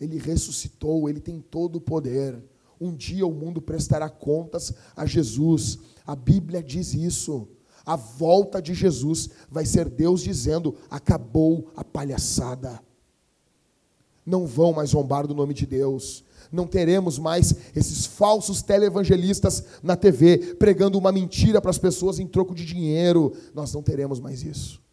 [0.00, 2.40] Ele ressuscitou, ele tem todo o poder.
[2.80, 5.78] Um dia o mundo prestará contas a Jesus.
[6.06, 7.48] A Bíblia diz isso.
[7.84, 12.80] A volta de Jesus vai ser Deus dizendo: acabou a palhaçada.
[14.24, 16.24] Não vão mais zombar do nome de Deus.
[16.50, 22.26] Não teremos mais esses falsos televangelistas na TV pregando uma mentira para as pessoas em
[22.26, 23.32] troco de dinheiro.
[23.54, 24.84] Nós não teremos mais isso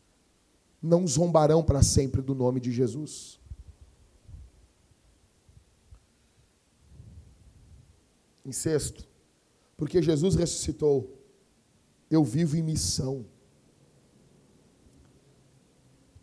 [0.82, 3.39] não zombarão para sempre do nome de Jesus.
[8.45, 9.07] Em sexto,
[9.77, 11.17] porque Jesus ressuscitou,
[12.09, 13.25] eu vivo em missão.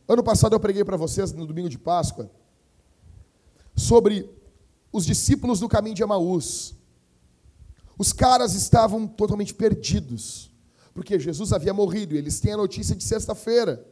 [0.09, 2.31] Ano passado eu preguei para vocês, no domingo de Páscoa,
[3.77, 4.29] sobre
[4.93, 6.75] os discípulos do caminho de Emaús.
[7.97, 10.51] Os caras estavam totalmente perdidos,
[10.95, 13.87] porque Jesus havia morrido e eles têm a notícia de sexta-feira.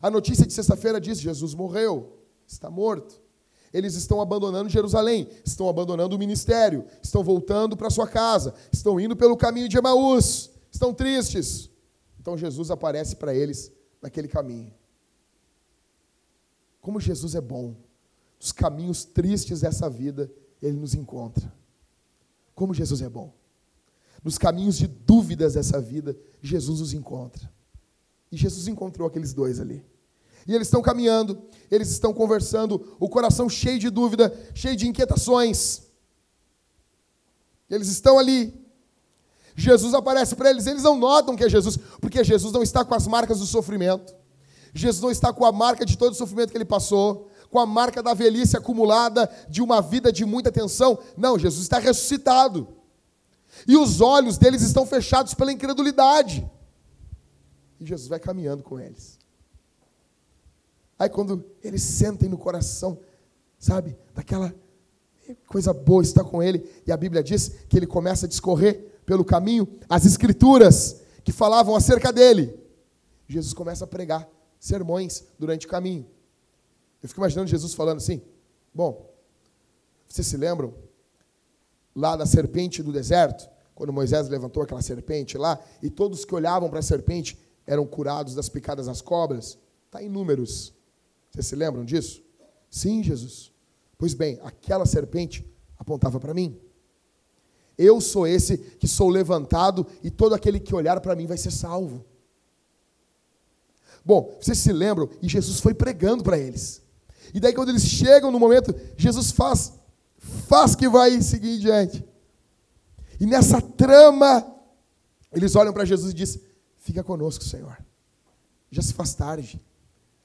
[0.00, 3.20] A notícia de sexta-feira diz: Jesus morreu, está morto.
[3.72, 9.14] Eles estão abandonando Jerusalém, estão abandonando o ministério, estão voltando para sua casa, estão indo
[9.14, 11.70] pelo caminho de Emaús, estão tristes.
[12.20, 14.72] Então Jesus aparece para eles naquele caminho.
[16.80, 17.76] Como Jesus é bom,
[18.40, 20.30] nos caminhos tristes dessa vida,
[20.62, 21.52] ele nos encontra.
[22.54, 23.34] Como Jesus é bom.
[24.22, 27.50] Nos caminhos de dúvidas dessa vida, Jesus nos encontra.
[28.30, 29.84] E Jesus encontrou aqueles dois ali.
[30.48, 35.82] E eles estão caminhando, eles estão conversando, o coração cheio de dúvida, cheio de inquietações.
[37.68, 38.66] Eles estão ali.
[39.54, 42.94] Jesus aparece para eles, eles não notam que é Jesus, porque Jesus não está com
[42.94, 44.14] as marcas do sofrimento.
[44.72, 47.66] Jesus não está com a marca de todo o sofrimento que ele passou, com a
[47.66, 50.98] marca da velhice acumulada de uma vida de muita tensão.
[51.14, 52.68] Não, Jesus está ressuscitado.
[53.66, 56.48] E os olhos deles estão fechados pela incredulidade.
[57.78, 59.17] E Jesus vai caminhando com eles.
[60.98, 62.98] Aí quando eles sentem no coração,
[63.58, 64.54] sabe, daquela
[65.46, 69.24] coisa boa estar com ele, e a Bíblia diz que ele começa a discorrer pelo
[69.24, 72.58] caminho as escrituras que falavam acerca dele.
[73.28, 74.28] Jesus começa a pregar
[74.58, 76.06] sermões durante o caminho.
[77.02, 78.20] Eu fico imaginando Jesus falando assim:
[78.74, 79.08] Bom,
[80.08, 80.74] vocês se lembram
[81.94, 83.48] lá da serpente do deserto?
[83.74, 88.34] Quando Moisés levantou aquela serpente lá, e todos que olhavam para a serpente eram curados
[88.34, 89.58] das picadas das cobras.
[89.86, 90.72] Está em números.
[91.38, 92.20] Vocês se lembram disso?
[92.68, 93.52] Sim, Jesus.
[93.96, 96.58] Pois bem, aquela serpente apontava para mim.
[97.78, 101.52] Eu sou esse que sou levantado e todo aquele que olhar para mim vai ser
[101.52, 102.04] salvo.
[104.04, 105.08] Bom, vocês se lembram?
[105.22, 106.82] E Jesus foi pregando para eles.
[107.32, 109.74] E daí quando eles chegam no momento, Jesus faz,
[110.48, 112.04] faz que vai seguir em diante.
[113.20, 114.44] E nessa trama,
[115.32, 116.42] eles olham para Jesus e dizem:
[116.78, 117.78] Fica conosco, Senhor.
[118.72, 119.64] Já se faz tarde.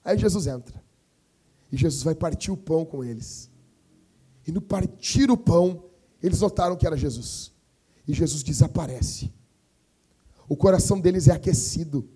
[0.03, 0.82] Aí Jesus entra.
[1.73, 3.49] E Jesus vai partir o pão com eles.
[4.45, 5.85] E no partir o pão,
[6.21, 7.51] eles notaram que era Jesus.
[8.07, 9.33] E Jesus desaparece.
[10.47, 12.07] O coração deles é aquecido.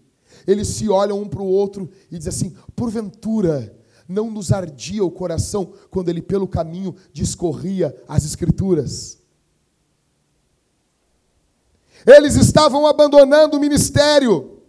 [0.45, 3.75] Eles se olham um para o outro e dizem assim: porventura,
[4.07, 9.17] não nos ardia o coração quando ele pelo caminho discorria as Escrituras?
[12.05, 14.61] Eles estavam abandonando o ministério,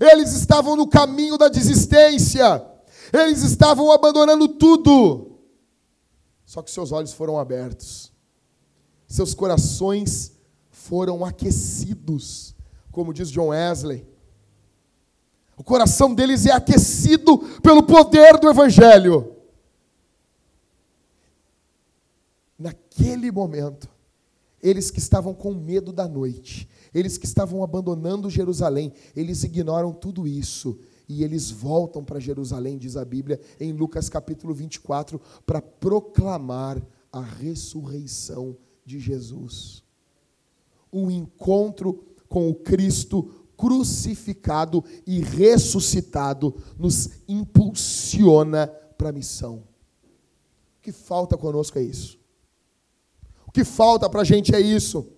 [0.00, 2.75] eles estavam no caminho da desistência,
[3.12, 5.38] eles estavam abandonando tudo.
[6.44, 8.12] Só que seus olhos foram abertos,
[9.06, 10.32] seus corações
[10.70, 12.54] foram aquecidos,
[12.92, 14.06] como diz John Wesley.
[15.56, 19.34] O coração deles é aquecido pelo poder do Evangelho.
[22.58, 23.88] Naquele momento,
[24.62, 30.26] eles que estavam com medo da noite, eles que estavam abandonando Jerusalém, eles ignoram tudo
[30.28, 30.78] isso
[31.08, 36.82] e eles voltam para Jerusalém, diz a Bíblia, em Lucas capítulo 24, para proclamar
[37.12, 39.82] a ressurreição de Jesus.
[40.92, 48.66] Um encontro com o Cristo crucificado e ressuscitado nos impulsiona
[48.98, 49.62] para a missão.
[50.78, 52.18] O que falta conosco é isso.
[53.46, 55.08] O que falta para a gente é isso.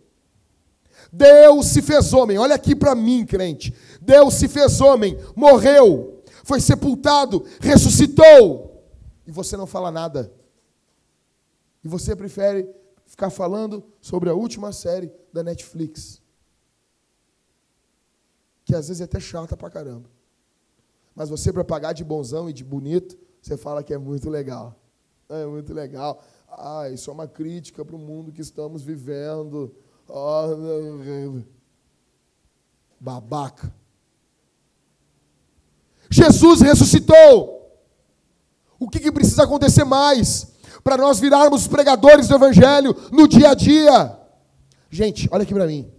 [1.13, 3.75] Deus se fez homem, olha aqui para mim, crente.
[4.01, 8.85] Deus se fez homem, morreu, foi sepultado, ressuscitou,
[9.27, 10.33] e você não fala nada.
[11.83, 12.69] E você prefere
[13.07, 16.21] ficar falando sobre a última série da Netflix
[18.69, 20.11] que às vezes é até chata pra caramba.
[21.15, 24.79] Mas você, para pagar de bonzão e de bonito, você fala que é muito legal.
[25.27, 26.23] É muito legal.
[26.47, 29.75] Ah, isso é uma crítica para o mundo que estamos vivendo.
[30.09, 31.43] Oh,
[32.99, 33.73] babaca.
[36.11, 37.59] Jesus ressuscitou.
[38.81, 40.53] O que, que precisa acontecer mais
[40.83, 44.19] para nós virarmos pregadores do Evangelho no dia a dia?
[44.91, 45.93] Gente, olha aqui para mim.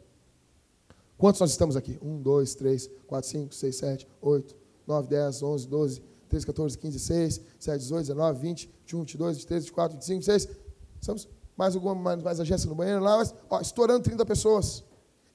[1.18, 2.00] Quantos nós estamos aqui?
[2.02, 4.56] 1, 2, 3, 4, 5, 6, 7, 8,
[4.88, 9.64] 9, 10, 11, 12, 13, 14, 15, 16, 17, 18, 19, 20, 21, 22, 23,
[9.66, 10.58] 24, 25, 26.
[11.02, 11.39] Estamos?
[11.60, 14.84] Mais alguma, mais, mais agência no banheiro lá, mas, ó, estourando 30 pessoas.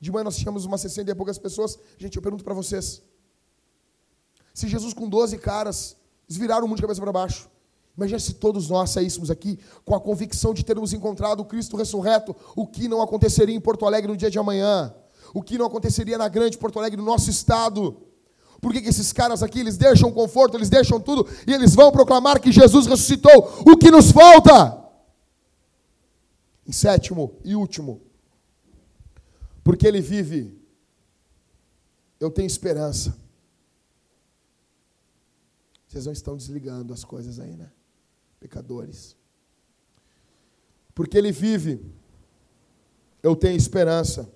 [0.01, 1.79] De manhã nós tínhamos uma 60 e poucas pessoas.
[1.99, 3.03] Gente, eu pergunto para vocês.
[4.55, 5.97] Se Jesus com 12 caras,
[6.27, 7.51] eles viraram o mundo de cabeça para baixo.
[7.97, 12.35] Imagina se todos nós saíssemos aqui com a convicção de termos encontrado o Cristo ressurreto,
[12.57, 14.95] o que não aconteceria em Porto Alegre no dia de amanhã
[15.35, 17.97] o que não aconteceria na grande Porto Alegre, no nosso estado.
[18.61, 21.91] Por que, que esses caras aqui, eles deixam conforto, eles deixam tudo, e eles vão
[21.91, 23.63] proclamar que Jesus ressuscitou?
[23.67, 24.84] O que nos falta?
[26.67, 28.01] Em sétimo e último,
[29.63, 30.57] porque ele vive,
[32.21, 33.17] eu tenho esperança.
[35.89, 37.71] Vocês não estão desligando as coisas aí, né?
[38.41, 39.17] Pecadores.
[40.95, 41.85] Porque ele vive,
[43.23, 44.31] eu tenho esperança.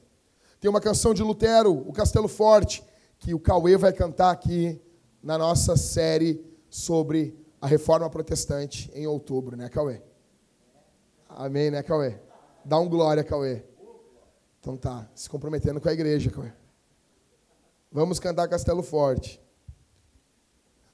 [0.61, 2.83] Tem uma canção de Lutero, o Castelo Forte,
[3.19, 4.81] que o Cauê vai cantar aqui
[5.23, 10.03] na nossa série sobre a reforma protestante em outubro, né, Cauê?
[11.39, 12.19] Amém, né, Cauê?
[12.65, 13.63] Dá um glória, Cauê.
[14.61, 16.53] Então tá, se comprometendo com a igreja, Cauê.
[17.91, 19.41] Vamos cantar Castelo Forte.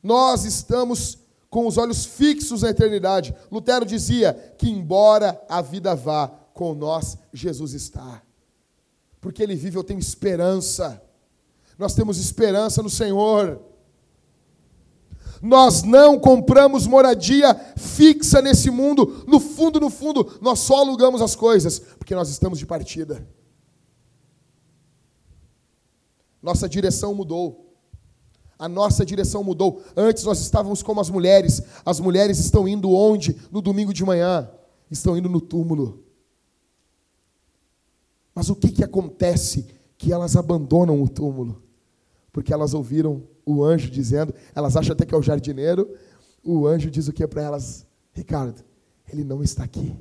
[0.03, 1.19] Nós estamos
[1.49, 3.35] com os olhos fixos na eternidade.
[3.51, 8.23] Lutero dizia que, embora a vida vá, com nós Jesus está
[9.25, 11.03] porque Ele vive, eu tenho esperança.
[11.79, 13.59] Nós temos esperança no Senhor.
[15.45, 19.27] Nós não compramos moradia fixa nesse mundo.
[19.29, 23.29] No fundo, no fundo, nós só alugamos as coisas, porque nós estamos de partida.
[26.43, 27.77] Nossa direção mudou.
[28.59, 29.83] A nossa direção mudou.
[29.95, 31.61] Antes nós estávamos como as mulheres.
[31.85, 33.37] As mulheres estão indo onde?
[33.53, 34.51] No domingo de manhã.
[34.91, 36.05] Estão indo no túmulo.
[38.35, 39.67] Mas o que, que acontece?
[39.99, 41.63] Que elas abandonam o túmulo,
[42.33, 45.95] porque elas ouviram o anjo dizendo, elas acham até que é o jardineiro,
[46.43, 47.87] o anjo diz o que para elas?
[48.13, 48.63] Ricardo,
[49.13, 49.95] ele não está aqui,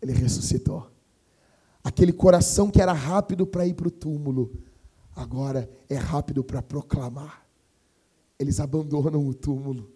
[0.00, 0.90] ele ressuscitou.
[1.82, 4.52] Aquele coração que era rápido para ir para o túmulo,
[5.14, 7.46] agora é rápido para proclamar.
[8.38, 9.90] Eles abandonam o túmulo.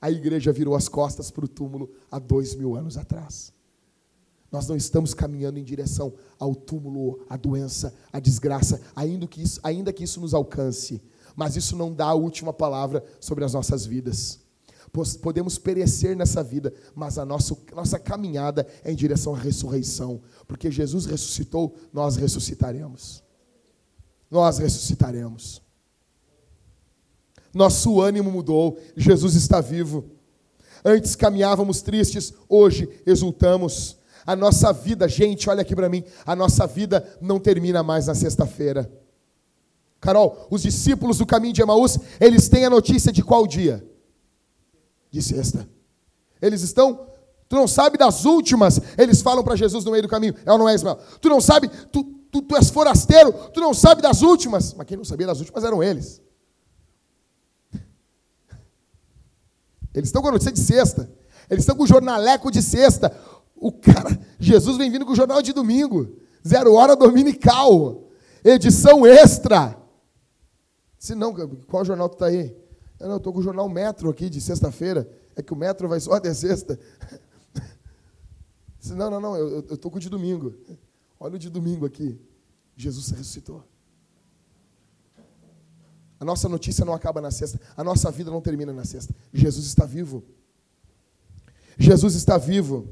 [0.00, 3.52] A igreja virou as costas para o túmulo há dois mil anos atrás.
[4.52, 9.58] Nós não estamos caminhando em direção ao túmulo, à doença, à desgraça, ainda que isso,
[9.62, 11.02] ainda que isso nos alcance.
[11.36, 14.40] Mas isso não dá a última palavra sobre as nossas vidas.
[15.20, 20.22] Podemos perecer nessa vida, mas a nossa, nossa caminhada é em direção à ressurreição.
[20.48, 23.22] Porque Jesus ressuscitou, nós ressuscitaremos.
[24.30, 25.60] Nós ressuscitaremos.
[27.52, 30.04] Nosso ânimo mudou, Jesus está vivo.
[30.84, 33.98] Antes caminhávamos tristes, hoje exultamos.
[34.26, 38.14] A nossa vida, gente, olha aqui para mim, a nossa vida não termina mais na
[38.14, 38.90] sexta-feira.
[40.06, 43.84] Carol, os discípulos do caminho de Emaús, eles têm a notícia de qual dia?
[45.10, 45.68] De sexta.
[46.40, 47.08] Eles estão,
[47.48, 50.58] tu não sabe das últimas, eles falam para Jesus no meio do caminho, é ou
[50.58, 51.00] não é, Ismael?
[51.20, 54.74] Tu não sabe, tu, tu, tu és forasteiro, tu não sabe das últimas.
[54.74, 56.22] Mas quem não sabia das últimas eram eles.
[59.92, 61.10] Eles estão com a notícia de sexta.
[61.50, 63.12] Eles estão com o jornaleco de sexta.
[63.56, 66.16] O cara, Jesus vem vindo com o jornal de domingo.
[66.46, 68.04] Zero hora dominical.
[68.44, 69.85] Edição extra.
[70.98, 71.34] Se não,
[71.66, 72.56] qual jornal tu está aí?
[72.98, 75.08] Eu não, estou com o jornal Metro aqui de sexta-feira.
[75.34, 76.78] É que o Metro vai só até sexta.
[78.80, 80.54] Se não, não, não, eu estou com o de domingo.
[81.18, 82.18] Olha o de domingo aqui.
[82.76, 83.64] Jesus ressuscitou.
[86.18, 89.14] A nossa notícia não acaba na sexta, a nossa vida não termina na sexta.
[89.32, 90.24] Jesus está vivo.
[91.78, 92.88] Jesus está vivo.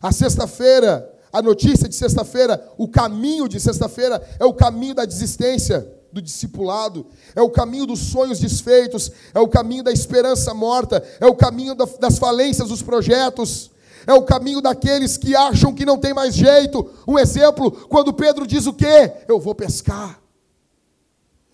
[0.00, 5.86] A sexta-feira, a notícia de sexta-feira, o caminho de sexta-feira é o caminho da desistência
[6.12, 11.26] do discipulado, é o caminho dos sonhos desfeitos, é o caminho da esperança morta, é
[11.26, 13.70] o caminho das falências dos projetos,
[14.06, 16.90] é o caminho daqueles que acham que não tem mais jeito.
[17.06, 19.12] Um exemplo, quando Pedro diz o quê?
[19.28, 20.18] Eu vou pescar.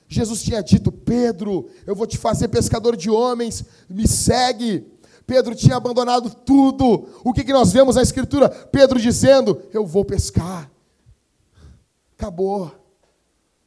[0.06, 4.86] Jesus tinha dito: Pedro, eu vou te fazer pescador de homens, me segue.
[5.26, 7.08] Pedro tinha abandonado tudo.
[7.24, 8.48] O que, que nós vemos na Escritura?
[8.48, 10.70] Pedro dizendo: Eu vou pescar.
[12.16, 12.72] Acabou.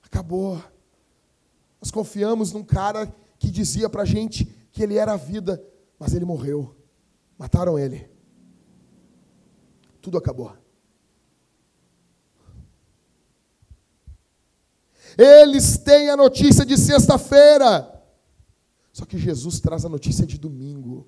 [0.04, 0.62] Acabou.
[1.82, 5.64] Nós confiamos num cara que dizia para a gente que ele era a vida,
[6.00, 6.76] mas ele morreu.
[7.38, 8.18] Mataram ele
[10.08, 10.56] tudo acabou.
[15.18, 17.94] Eles têm a notícia de sexta-feira.
[18.94, 21.06] Só que Jesus traz a notícia de domingo.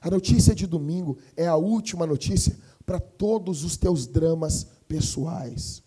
[0.00, 5.82] A notícia de domingo é a última notícia para todos os teus dramas pessoais.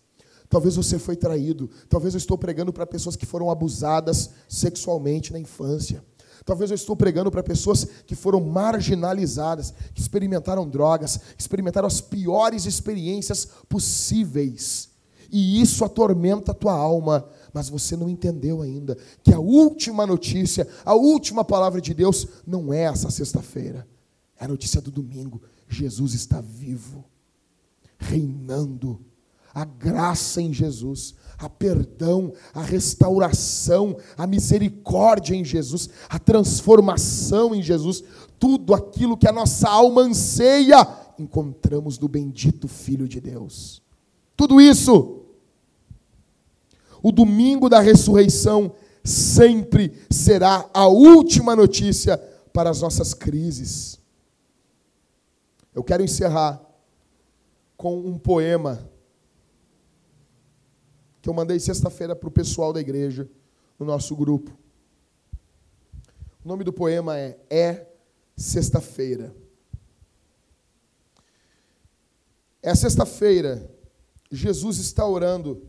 [0.48, 5.38] Talvez você foi traído, talvez eu estou pregando para pessoas que foram abusadas sexualmente na
[5.40, 6.04] infância.
[6.44, 12.00] Talvez eu estou pregando para pessoas que foram marginalizadas, que experimentaram drogas, que experimentaram as
[12.00, 14.90] piores experiências possíveis.
[15.30, 20.68] E isso atormenta a tua alma, mas você não entendeu ainda que a última notícia,
[20.84, 23.88] a última palavra de Deus não é essa sexta-feira.
[24.44, 25.40] É a notícia do domingo.
[25.66, 27.02] Jesus está vivo,
[27.96, 29.00] reinando.
[29.54, 37.62] A graça em Jesus a perdão, a restauração, a misericórdia em Jesus, a transformação em
[37.62, 38.04] Jesus,
[38.38, 40.86] tudo aquilo que a nossa alma anseia,
[41.18, 43.82] encontramos no bendito Filho de Deus.
[44.36, 45.22] Tudo isso.
[47.02, 52.18] O domingo da ressurreição sempre será a última notícia
[52.52, 54.03] para as nossas crises.
[55.74, 56.64] Eu quero encerrar
[57.76, 58.88] com um poema
[61.20, 63.28] que eu mandei sexta-feira para o pessoal da igreja,
[63.78, 64.56] no nosso grupo.
[66.44, 67.90] O nome do poema é É
[68.36, 69.34] Sexta-feira.
[72.62, 73.70] É sexta-feira,
[74.30, 75.68] Jesus está orando,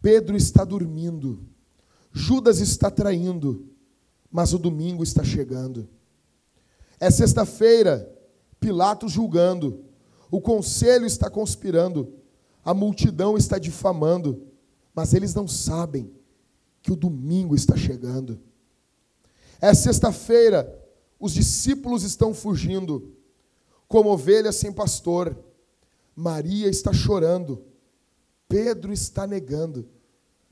[0.00, 1.44] Pedro está dormindo,
[2.12, 3.68] Judas está traindo,
[4.30, 5.88] mas o domingo está chegando.
[7.00, 8.16] É sexta-feira,
[8.60, 9.84] Pilatos julgando,
[10.30, 12.12] o conselho está conspirando,
[12.64, 14.46] a multidão está difamando,
[14.94, 16.10] mas eles não sabem
[16.82, 18.40] que o domingo está chegando.
[19.60, 20.86] É sexta-feira,
[21.18, 23.16] os discípulos estão fugindo,
[23.86, 25.36] como ovelhas sem pastor.
[26.14, 27.64] Maria está chorando,
[28.48, 29.88] Pedro está negando,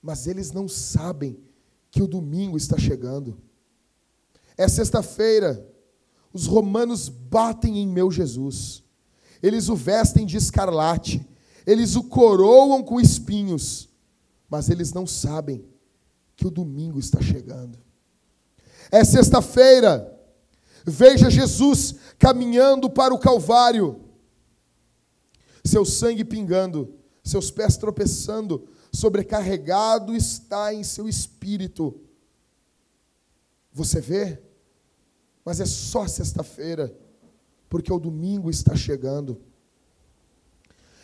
[0.00, 1.38] mas eles não sabem
[1.90, 3.40] que o domingo está chegando.
[4.56, 5.66] É sexta-feira,
[6.32, 8.82] os romanos batem em meu Jesus,
[9.42, 11.26] eles o vestem de escarlate,
[11.66, 13.88] eles o coroam com espinhos,
[14.48, 15.64] mas eles não sabem
[16.36, 17.78] que o domingo está chegando.
[18.90, 20.16] É sexta-feira,
[20.84, 24.00] veja Jesus caminhando para o Calvário,
[25.64, 32.00] seu sangue pingando, seus pés tropeçando, sobrecarregado está em seu espírito.
[33.72, 34.40] Você vê?
[35.46, 36.92] Mas é só sexta-feira,
[37.68, 39.40] porque o domingo está chegando.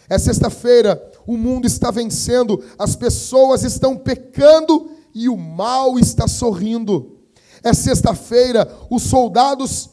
[0.08, 7.20] É sexta-feira, o mundo está vencendo, as pessoas estão pecando e o mal está sorrindo.
[7.62, 9.90] É sexta-feira, os soldados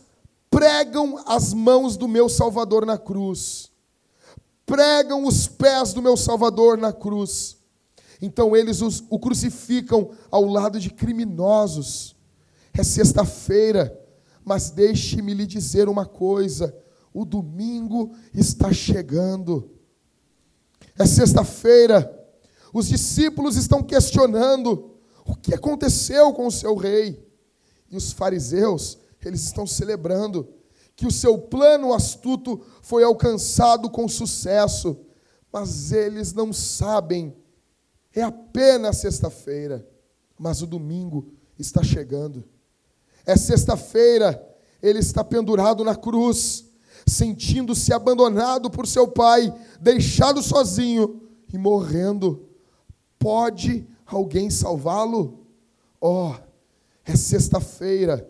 [0.50, 3.72] pregam as mãos do meu Salvador na cruz,
[4.66, 7.56] pregam os pés do meu Salvador na cruz.
[8.20, 12.16] Então eles os, o crucificam ao lado de criminosos.
[12.74, 13.99] É sexta-feira,
[14.50, 16.76] mas deixe-me lhe dizer uma coisa:
[17.14, 19.70] o domingo está chegando.
[20.98, 22.28] É sexta-feira,
[22.74, 27.24] os discípulos estão questionando o que aconteceu com o seu rei.
[27.92, 30.52] E os fariseus, eles estão celebrando
[30.96, 34.98] que o seu plano astuto foi alcançado com sucesso,
[35.54, 37.38] mas eles não sabem.
[38.16, 39.88] É apenas sexta-feira,
[40.40, 42.44] mas o domingo está chegando.
[43.30, 44.44] É sexta-feira,
[44.82, 46.66] ele está pendurado na cruz,
[47.06, 51.22] sentindo-se abandonado por seu pai, deixado sozinho
[51.54, 52.50] e morrendo.
[53.20, 55.46] Pode alguém salvá-lo?
[56.02, 56.34] Oh,
[57.06, 58.28] é sexta-feira,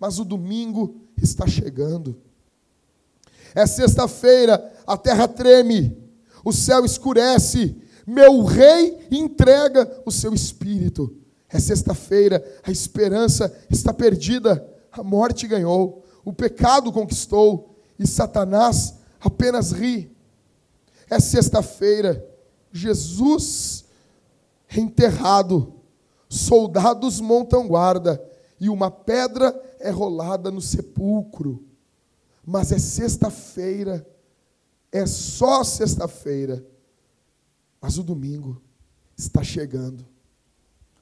[0.00, 2.20] mas o domingo está chegando.
[3.54, 5.96] É sexta-feira, a terra treme,
[6.44, 11.19] o céu escurece, meu rei entrega o seu espírito.
[11.52, 19.72] É sexta-feira, a esperança está perdida, a morte ganhou, o pecado conquistou e Satanás apenas
[19.72, 20.16] ri.
[21.08, 22.24] É sexta-feira,
[22.72, 23.84] Jesus
[24.76, 25.74] enterrado,
[26.28, 28.22] soldados montam guarda
[28.60, 31.64] e uma pedra é rolada no sepulcro.
[32.46, 34.06] Mas é sexta-feira,
[34.92, 36.64] é só sexta-feira,
[37.80, 38.62] mas o domingo
[39.16, 40.06] está chegando.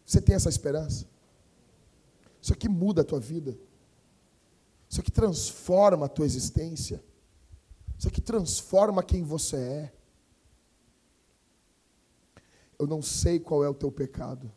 [0.09, 1.07] Você tem essa esperança?
[2.41, 3.59] Isso aqui muda a tua vida.
[4.89, 7.05] Isso aqui transforma a tua existência.
[7.99, 9.93] Isso aqui transforma quem você é.
[12.79, 14.51] Eu não sei qual é o teu pecado.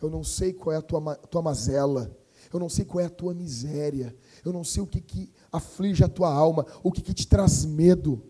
[0.00, 2.16] Eu não sei qual é a tua, tua mazela.
[2.50, 4.16] Eu não sei qual é a tua miséria.
[4.42, 6.64] Eu não sei o que, que aflige a tua alma.
[6.82, 8.24] O que, que te traz medo.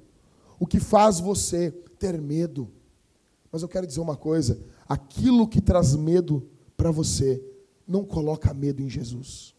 [0.58, 2.72] O que faz você ter medo.
[3.52, 7.42] Mas eu quero dizer uma coisa: aquilo que traz medo para você,
[7.86, 9.54] não coloca medo em Jesus.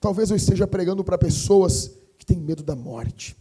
[0.00, 3.36] Talvez eu esteja pregando para pessoas que têm medo da morte,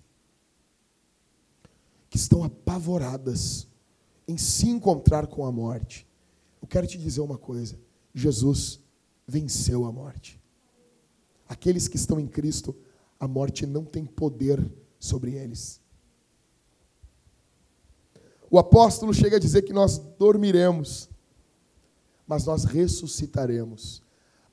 [2.10, 3.68] que estão apavoradas
[4.28, 6.08] em se encontrar com a morte.
[6.62, 7.78] Eu quero te dizer uma coisa:
[8.14, 8.80] Jesus
[9.28, 10.40] venceu a morte.
[11.48, 12.76] Aqueles que estão em Cristo,
[13.20, 14.66] a morte não tem poder
[15.00, 15.83] sobre eles.
[18.54, 21.10] O apóstolo chega a dizer que nós dormiremos,
[22.28, 24.00] mas nós ressuscitaremos.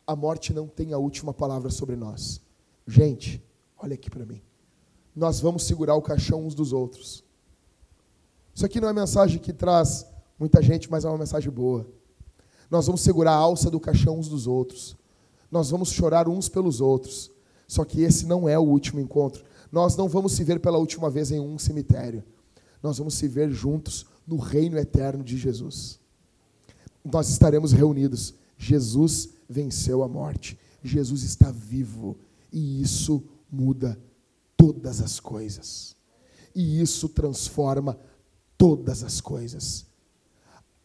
[0.06, 2.40] A morte não tem a última palavra sobre nós.
[2.86, 3.44] Gente,
[3.76, 4.40] olha aqui para mim.
[5.14, 7.22] Nós vamos segurar o caixão uns dos outros.
[8.54, 10.06] Isso aqui não é mensagem que traz
[10.38, 11.86] muita gente, mas é uma mensagem boa.
[12.70, 14.96] Nós vamos segurar a alça do caixão uns dos outros.
[15.50, 17.30] Nós vamos chorar uns pelos outros.
[17.68, 19.44] Só que esse não é o último encontro.
[19.70, 22.24] Nós não vamos se ver pela última vez em um cemitério.
[22.82, 25.98] Nós vamos se ver juntos no reino eterno de Jesus.
[27.04, 28.34] Nós estaremos reunidos.
[28.56, 30.58] Jesus venceu a morte.
[30.82, 32.18] Jesus está vivo.
[32.52, 34.00] E isso muda
[34.56, 35.96] todas as coisas.
[36.54, 37.98] E isso transforma
[38.56, 39.86] todas as coisas.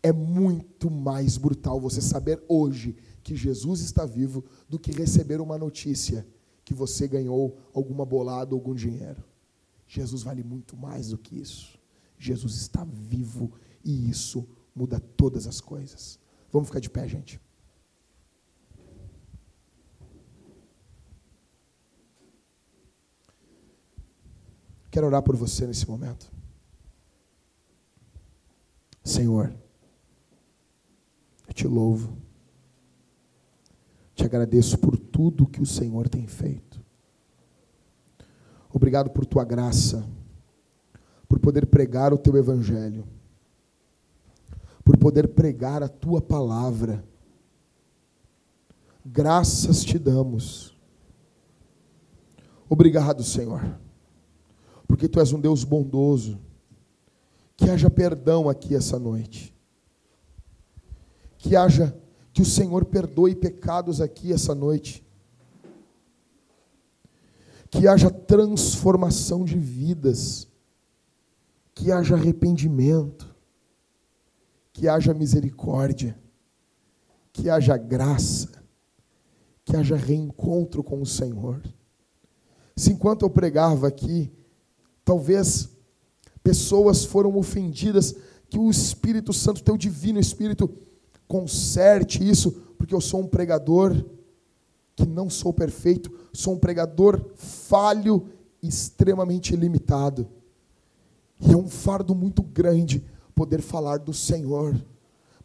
[0.01, 5.57] É muito mais brutal você saber hoje que Jesus está vivo do que receber uma
[5.57, 6.25] notícia
[6.63, 9.23] que você ganhou alguma bolada ou algum dinheiro.
[9.87, 11.74] Jesus vale muito mais do que isso.
[12.25, 13.51] Jesus está vivo
[13.83, 16.19] e isso muda todas as coisas.
[16.51, 17.39] Vamos ficar de pé, gente.
[24.89, 26.31] Quero orar por você nesse momento.
[29.03, 29.53] Senhor,
[31.47, 32.17] eu te louvo,
[34.15, 36.83] te agradeço por tudo que o Senhor tem feito.
[38.73, 40.09] Obrigado por tua graça,
[41.27, 43.05] por poder pregar o teu evangelho,
[44.83, 47.03] por poder pregar a tua palavra.
[49.05, 50.75] Graças te damos.
[52.69, 53.77] Obrigado, Senhor,
[54.87, 56.39] porque tu és um Deus bondoso
[57.57, 59.53] que haja perdão aqui essa noite.
[61.37, 61.95] Que haja,
[62.33, 65.05] que o Senhor perdoe pecados aqui essa noite.
[67.69, 70.47] Que haja transformação de vidas.
[71.75, 73.35] Que haja arrependimento.
[74.73, 76.17] Que haja misericórdia.
[77.31, 78.63] Que haja graça.
[79.63, 81.61] Que haja reencontro com o Senhor.
[82.75, 84.31] Se enquanto eu pregava aqui,
[85.03, 85.69] talvez
[86.43, 88.15] pessoas foram ofendidas,
[88.49, 90.69] que o Espírito Santo, teu divino Espírito,
[91.27, 94.05] conserte isso, porque eu sou um pregador
[94.95, 98.29] que não sou perfeito, sou um pregador falho,
[98.61, 100.27] extremamente limitado.
[101.39, 104.75] E é um fardo muito grande poder falar do Senhor,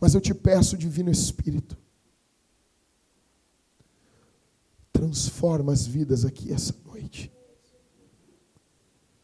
[0.01, 1.77] Mas eu te peço, Divino Espírito,
[4.91, 7.31] transforma as vidas aqui essa noite.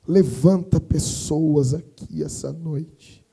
[0.07, 3.25] Levanta pessoas aqui essa noite.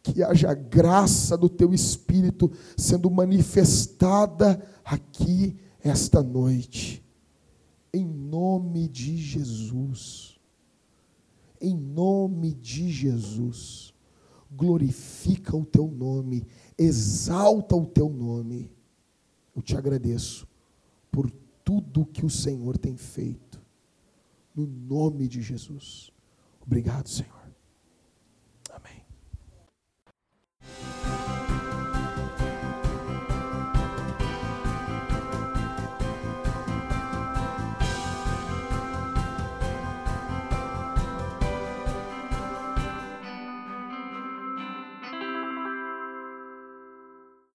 [0.00, 7.04] Que haja graça do teu Espírito sendo manifestada aqui esta noite.
[7.92, 10.35] Em nome de Jesus.
[11.60, 13.94] Em nome de Jesus.
[14.50, 16.46] Glorifica o teu nome.
[16.78, 18.70] Exalta o teu nome.
[19.54, 20.46] Eu te agradeço
[21.10, 21.30] por
[21.64, 23.60] tudo que o Senhor tem feito.
[24.54, 26.10] No nome de Jesus.
[26.64, 27.35] Obrigado, Senhor.